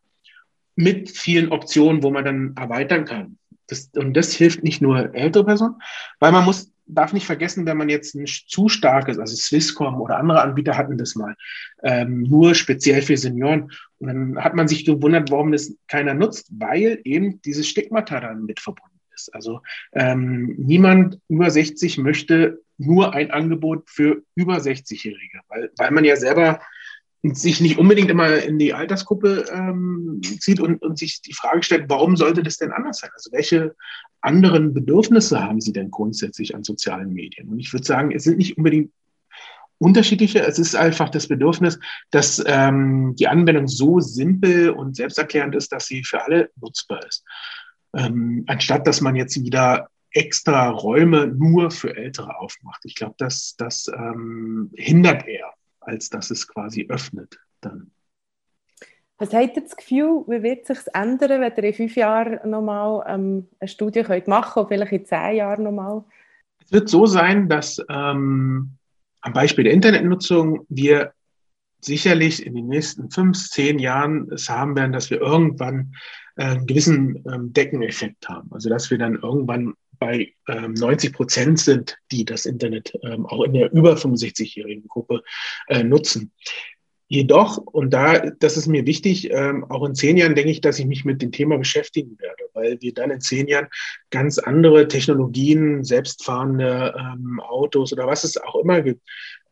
mit 0.76 1.10
vielen 1.10 1.52
Optionen, 1.52 2.04
wo 2.04 2.12
man 2.12 2.24
dann 2.24 2.54
erweitern 2.56 3.06
kann. 3.06 3.38
Das, 3.68 3.90
und 3.96 4.14
das 4.14 4.34
hilft 4.34 4.64
nicht 4.64 4.82
nur 4.82 5.16
ältere 5.16 5.46
Personen, 5.46 5.76
weil 6.20 6.32
man 6.32 6.46
muss, 6.46 6.72
darf 6.86 7.14
nicht 7.14 7.26
vergessen, 7.26 7.66
wenn 7.66 7.78
man 7.78 7.90
jetzt 7.90 8.14
ein 8.14 8.28
zu 8.28 8.70
starkes, 8.70 9.18
also 9.18 9.36
Swisscom 9.36 10.02
oder 10.02 10.18
andere 10.18 10.42
Anbieter 10.42 10.78
hatten 10.78 10.98
das 10.98 11.16
mal, 11.16 11.36
ähm, 11.82 12.24
nur 12.24 12.54
speziell 12.54 13.02
für 13.02 13.18
Senioren. 13.18 13.72
Und 13.98 14.08
dann 14.08 14.44
hat 14.44 14.54
man 14.54 14.68
sich 14.68 14.86
gewundert, 14.86 15.32
warum 15.32 15.52
das 15.52 15.74
keiner 15.88 16.14
nutzt, 16.14 16.52
weil 16.52 17.00
eben 17.06 17.42
dieses 17.42 17.68
Stigmata 17.68 18.20
dann 18.20 18.46
mit 18.46 18.60
verbunden 18.60 18.93
ist. 19.24 19.34
Also 19.34 19.62
ähm, 19.94 20.56
niemand 20.58 21.20
über 21.30 21.50
60 21.50 21.98
möchte 21.98 22.60
nur 22.78 23.14
ein 23.14 23.32
Angebot 23.32 23.90
für 23.90 24.24
über 24.36 24.58
60-Jährige, 24.58 25.40
weil, 25.48 25.72
weil 25.78 25.92
man 25.92 26.06
ja 26.06 26.16
selber 26.16 26.60
sich 27.24 27.62
nicht 27.62 27.78
unbedingt 27.78 28.10
immer 28.10 28.44
in 28.44 28.60
die 28.60 28.74
Altersgruppe 28.74 29.46
ähm, 29.50 30.20
zieht 30.42 30.60
und, 30.60 30.82
und 30.82 31.00
sich 31.00 31.22
die 31.22 31.34
Frage 31.34 31.64
stellt, 31.64 31.86
warum 31.88 32.18
sollte 32.18 32.44
das 32.44 32.58
denn 32.58 32.74
anders 32.74 33.00
sein? 33.00 33.12
Also 33.14 33.32
welche 33.32 33.76
anderen 34.20 34.74
Bedürfnisse 34.74 35.42
haben 35.42 35.62
Sie 35.62 35.72
denn 35.72 35.90
grundsätzlich 35.90 36.54
an 36.54 36.66
sozialen 36.66 37.14
Medien? 37.14 37.48
Und 37.48 37.60
ich 37.60 37.72
würde 37.72 37.86
sagen, 37.86 38.12
es 38.12 38.26
sind 38.26 38.38
nicht 38.38 38.58
unbedingt 38.58 38.92
unterschiedliche. 39.78 40.40
Es 40.40 40.60
ist 40.60 40.76
einfach 40.76 41.10
das 41.10 41.28
Bedürfnis, 41.28 41.80
dass 42.12 42.44
ähm, 42.46 43.16
die 43.18 43.28
Anwendung 43.30 43.70
so 43.70 44.02
simpel 44.02 44.72
und 44.72 44.98
selbsterklärend 44.98 45.56
ist, 45.56 45.72
dass 45.72 45.86
sie 45.86 46.04
für 46.04 46.24
alle 46.26 46.50
nutzbar 46.60 47.06
ist 47.08 47.24
ähm, 47.96 48.44
anstatt 48.48 48.88
dass 48.88 49.02
man 49.02 49.16
jetzt 49.16 49.42
wieder 49.42 49.90
extra 50.12 50.70
Räume 50.70 51.28
nur 51.28 51.72
für 51.72 51.96
Ältere 51.96 52.40
aufmacht. 52.40 52.86
Ich 52.86 52.96
glaube, 52.96 53.16
das, 53.18 53.56
das 53.58 53.88
ähm, 53.88 54.72
hindert 54.76 55.28
eher, 55.28 55.54
als 55.80 56.10
dass 56.10 56.32
es 56.32 56.48
quasi 56.48 56.86
öffnet 56.88 57.40
dann. 57.62 57.92
Was 59.18 59.34
habt 59.34 59.56
ihr 59.56 59.64
das 59.64 59.76
Gefühl, 59.76 60.24
wie 60.28 60.44
wird 60.44 60.66
sich 60.66 60.80
ändern, 60.94 61.42
wenn 61.42 61.54
ihr 61.56 61.64
in 61.64 61.74
fünf 61.74 61.96
Jahren 61.96 62.50
nochmal 62.50 63.04
ähm, 63.08 63.48
eine 63.60 63.68
Studie 63.68 64.04
könnt 64.04 64.28
machen 64.28 64.54
könnt, 64.54 64.68
vielleicht 64.70 64.92
in 64.92 65.06
zehn 65.06 65.36
Jahren 65.36 65.64
nochmal? 65.64 66.04
Es 66.64 66.72
wird 66.72 66.90
so 66.90 67.06
sein, 67.06 67.48
dass 67.48 67.84
ähm, 67.90 68.72
am 69.22 69.34
Beispiel 69.34 69.64
der 69.64 69.74
Internetnutzung 69.74 70.66
wir 70.70 71.14
sicherlich 71.86 72.46
in 72.46 72.56
den 72.56 72.68
nächsten 72.68 73.10
fünf, 73.10 73.50
zehn 73.50 73.80
Jahren 73.80 74.32
es 74.32 74.50
haben 74.50 74.76
werden, 74.76 74.92
dass 74.92 75.10
wir 75.10 75.22
irgendwann 75.22 75.94
äh, 76.36 76.44
einen 76.46 76.68
gewissen 76.68 77.24
ähm, 77.32 77.54
Deckeneffekt 77.54 78.28
haben. 78.28 78.52
Also 78.52 78.70
dass 78.70 78.90
wir 78.90 78.98
dann 78.98 79.16
irgendwann 79.16 79.74
bei 80.00 80.34
ähm, 80.48 80.74
90 80.74 81.14
Prozent 81.14 81.60
sind, 81.60 81.98
die 82.12 82.26
das 82.26 82.46
Internet 82.46 82.94
ähm, 83.04 83.26
auch 83.26 83.44
in 83.44 83.54
der 83.54 83.72
über 83.72 83.94
65-jährigen 83.94 84.88
Gruppe 84.88 85.24
äh, 85.68 85.84
nutzen. 85.84 86.32
Jedoch, 87.14 87.60
und 87.60 87.94
da, 87.94 88.32
das 88.40 88.58
ist 88.58 88.66
mir 88.66 88.88
wichtig, 88.88 89.30
ähm, 89.32 89.66
auch 89.70 89.86
in 89.86 89.94
zehn 89.94 90.18
Jahren 90.18 90.34
denke 90.34 90.50
ich, 90.50 90.62
dass 90.62 90.80
ich 90.80 90.88
mich 90.88 91.06
mit 91.06 91.22
dem 91.22 91.32
Thema 91.32 91.60
beschäftigen 91.60 92.18
werde, 92.18 92.46
weil 92.56 92.82
wir 92.82 92.92
dann 92.92 93.12
in 93.12 93.22
zehn 93.22 93.48
Jahren 93.48 93.68
ganz 94.10 94.40
andere 94.40 94.88
Technologien, 94.88 95.84
selbstfahrende 95.84 96.96
ähm, 96.98 97.40
Autos 97.40 97.94
oder 97.94 98.08
was 98.08 98.24
es 98.24 98.38
auch 98.38 98.56
immer 98.56 98.82
gibt, 98.82 99.00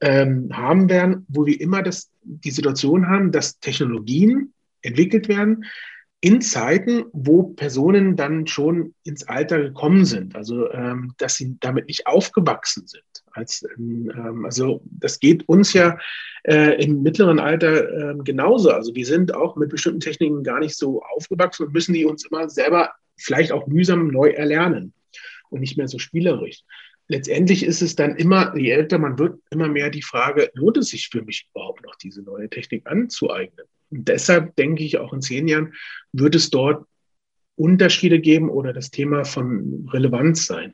ähm, 0.01 0.49
haben 0.51 0.89
werden, 0.89 1.23
wo 1.27 1.45
wir 1.45 1.61
immer 1.61 1.83
das, 1.83 2.09
die 2.23 2.49
Situation 2.49 3.07
haben, 3.07 3.31
dass 3.31 3.59
Technologien 3.59 4.53
entwickelt 4.81 5.27
werden, 5.27 5.65
in 6.23 6.39
Zeiten, 6.39 7.05
wo 7.13 7.43
Personen 7.43 8.15
dann 8.15 8.45
schon 8.45 8.93
ins 9.03 9.27
Alter 9.27 9.59
gekommen 9.59 10.05
sind, 10.05 10.35
also 10.35 10.71
ähm, 10.71 11.13
dass 11.17 11.35
sie 11.35 11.57
damit 11.59 11.87
nicht 11.87 12.05
aufgewachsen 12.05 12.85
sind. 12.85 13.03
Als, 13.31 13.65
ähm, 13.75 14.45
also 14.45 14.83
das 14.85 15.19
geht 15.19 15.49
uns 15.49 15.73
ja 15.73 15.97
äh, 16.43 16.83
im 16.83 17.01
mittleren 17.01 17.39
Alter 17.39 18.11
äh, 18.11 18.15
genauso. 18.23 18.69
Also 18.69 18.93
wir 18.93 19.05
sind 19.05 19.33
auch 19.33 19.55
mit 19.55 19.69
bestimmten 19.69 19.99
Techniken 19.99 20.43
gar 20.43 20.59
nicht 20.59 20.77
so 20.77 21.01
aufgewachsen 21.01 21.65
und 21.65 21.73
müssen 21.73 21.93
die 21.93 22.05
uns 22.05 22.23
immer 22.25 22.49
selber 22.49 22.91
vielleicht 23.17 23.51
auch 23.51 23.65
mühsam 23.65 24.07
neu 24.07 24.29
erlernen 24.29 24.93
und 25.49 25.61
nicht 25.61 25.77
mehr 25.77 25.87
so 25.87 25.97
spielerisch. 25.97 26.61
Letztendlich 27.07 27.65
ist 27.65 27.81
es 27.81 27.95
dann 27.95 28.15
immer, 28.15 28.55
je 28.55 28.69
älter 28.69 28.99
man 28.99 29.17
wird, 29.17 29.39
immer 29.49 29.67
mehr 29.67 29.89
die 29.89 30.03
Frage, 30.03 30.51
lohnt 30.53 30.77
es 30.77 30.89
sich 30.89 31.09
für 31.09 31.23
mich 31.23 31.49
überhaupt 31.53 31.83
noch 31.83 31.95
diese 31.95 32.21
neue 32.21 32.49
Technik 32.49 32.85
anzueignen. 32.85 33.65
Und 33.91 34.07
deshalb 34.07 34.55
denke 34.55 34.83
ich, 34.83 34.97
auch 34.97 35.13
in 35.13 35.21
zehn 35.21 35.47
Jahren 35.47 35.73
wird 36.13 36.35
es 36.35 36.49
dort 36.49 36.85
Unterschiede 37.55 38.19
geben 38.19 38.49
oder 38.49 38.73
das 38.73 38.89
Thema 38.89 39.25
von 39.25 39.87
Relevanz 39.91 40.45
sein. 40.45 40.73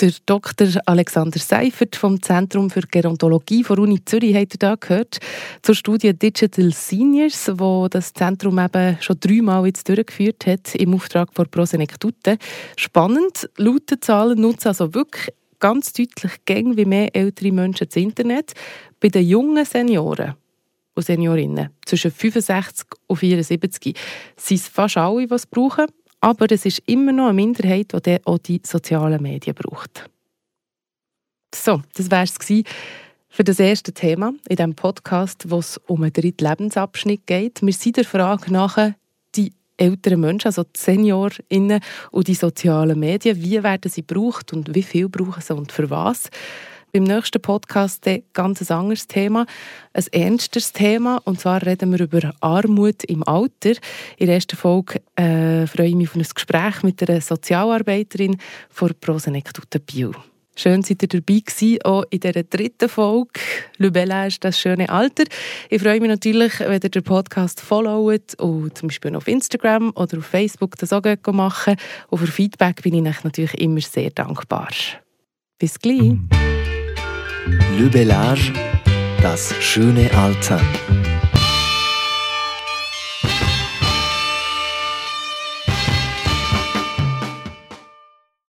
Der 0.00 0.12
Dr. 0.24 0.68
Alexander 0.86 1.38
Seifert 1.38 1.94
vom 1.94 2.22
Zentrum 2.22 2.70
für 2.70 2.80
Gerontologie 2.80 3.62
der 3.62 3.78
Uni 3.78 4.02
Zürich 4.02 4.34
hat 4.34 4.54
da 4.58 4.74
gehört 4.76 5.18
zur 5.60 5.74
Studie 5.74 6.14
Digital 6.14 6.72
Seniors, 6.72 7.50
wo 7.56 7.86
das 7.86 8.14
Zentrum 8.14 8.58
eben 8.58 8.96
schon 9.00 9.20
dreimal 9.20 9.66
jetzt 9.66 9.86
durchgeführt 9.90 10.46
hat 10.46 10.74
im 10.74 10.94
Auftrag 10.94 11.34
von 11.34 11.50
Prosenektute. 11.50 12.38
Spannend, 12.76 13.50
laut 13.58 13.90
den 13.90 14.00
Zahlen 14.00 14.40
nutzen 14.40 14.68
also 14.68 14.94
wirklich 14.94 15.34
ganz 15.58 15.92
deutlich 15.92 16.32
gäng 16.46 16.78
wie 16.78 16.86
mehr 16.86 17.14
ältere 17.14 17.52
Menschen 17.52 17.86
das 17.86 17.96
Internet. 17.96 18.54
Bei 19.00 19.08
den 19.08 19.28
jungen 19.28 19.66
Senioren 19.66 20.34
und 20.94 21.04
Seniorinnen 21.04 21.70
zwischen 21.84 22.10
65 22.10 22.86
und 23.06 23.16
74 23.16 23.96
sind 24.36 24.60
fast 24.60 24.96
alle, 24.96 25.26
die 25.26 25.34
es 25.34 25.46
brauchen 25.46 25.86
aber 26.20 26.50
es 26.50 26.66
ist 26.66 26.82
immer 26.86 27.12
noch 27.12 27.26
eine 27.26 27.34
Minderheit, 27.34 27.92
die 28.06 28.18
auch 28.24 28.38
die 28.38 28.60
sozialen 28.64 29.22
Medien 29.22 29.54
braucht. 29.54 30.08
So, 31.54 31.82
das 31.94 32.10
wäre 32.10 32.24
es 32.24 32.64
für 33.28 33.44
das 33.44 33.58
erste 33.58 33.92
Thema 33.92 34.32
in 34.48 34.56
diesem 34.56 34.74
Podcast, 34.74 35.50
wo 35.50 35.58
es 35.58 35.78
um 35.86 36.02
einen 36.02 36.12
dritten 36.12 36.46
Lebensabschnitt 36.46 37.26
geht. 37.26 37.62
Wir 37.62 37.72
sind 37.72 37.96
der 37.96 38.04
Frage 38.04 38.52
nach, 38.52 38.92
die 39.34 39.52
älteren 39.76 40.20
Menschen, 40.20 40.48
also 40.48 40.64
die 40.64 40.78
SeniorInnen 40.78 41.80
und 42.10 42.28
die 42.28 42.34
sozialen 42.34 42.98
Medien, 42.98 43.42
wie 43.42 43.62
werden 43.62 43.90
sie 43.90 44.04
gebraucht 44.04 44.52
und 44.52 44.74
wie 44.74 44.82
viel 44.82 45.08
brauchen 45.08 45.40
sie 45.40 45.54
und 45.54 45.72
für 45.72 45.88
was? 45.88 46.28
Beim 46.92 47.04
nächsten 47.04 47.40
Podcast 47.40 48.06
ein 48.08 48.24
ganz 48.32 48.68
anderes 48.68 49.06
Thema, 49.06 49.46
ein 49.92 50.04
ernstes 50.10 50.72
Thema. 50.72 51.20
Und 51.24 51.40
zwar 51.40 51.64
reden 51.64 51.92
wir 51.92 52.00
über 52.00 52.32
Armut 52.40 53.04
im 53.04 53.22
Alter. 53.22 53.74
In 54.16 54.26
der 54.26 54.34
ersten 54.34 54.56
Folge 54.56 55.00
äh, 55.14 55.68
freue 55.68 55.88
ich 55.88 55.94
mich 55.94 56.08
auf 56.08 56.16
ein 56.16 56.26
Gespräch 56.34 56.82
mit 56.82 57.08
einer 57.08 57.20
Sozialarbeiterin 57.20 58.38
von 58.70 58.92
Prosenektute 59.00 59.78
Bio. 59.78 60.12
Schön, 60.56 60.82
seid 60.82 61.02
ihr 61.02 61.08
dabei 61.08 61.40
gewesen, 61.40 61.78
auch 61.84 62.04
in 62.10 62.20
dieser 62.20 62.42
dritten 62.42 62.88
Folge. 62.88 63.40
Le 63.78 64.26
ist 64.26 64.44
das 64.44 64.58
schöne 64.58 64.88
Alter. 64.88 65.24
Ich 65.68 65.80
freue 65.80 66.00
mich 66.00 66.10
natürlich, 66.10 66.58
wenn 66.58 66.72
ihr 66.72 66.80
den 66.80 67.04
Podcast 67.04 67.60
followt 67.60 68.34
und 68.38 68.76
zum 68.76 68.88
Beispiel 68.88 69.14
auf 69.14 69.28
Instagram 69.28 69.92
oder 69.94 70.18
auf 70.18 70.26
Facebook 70.26 70.76
das 70.76 70.92
auch 70.92 71.02
machen. 71.32 71.76
Und 72.08 72.18
für 72.18 72.26
Feedback 72.26 72.82
bin 72.82 72.94
ich 72.94 73.24
natürlich 73.24 73.54
immer 73.60 73.80
sehr 73.80 74.10
dankbar. 74.10 74.68
Bis 75.58 75.78
gleich. 75.78 76.18
Le 77.46 77.88
Bellage, 77.88 78.52
das 79.22 79.54
schöne 79.60 80.10
Alter. 80.14 80.60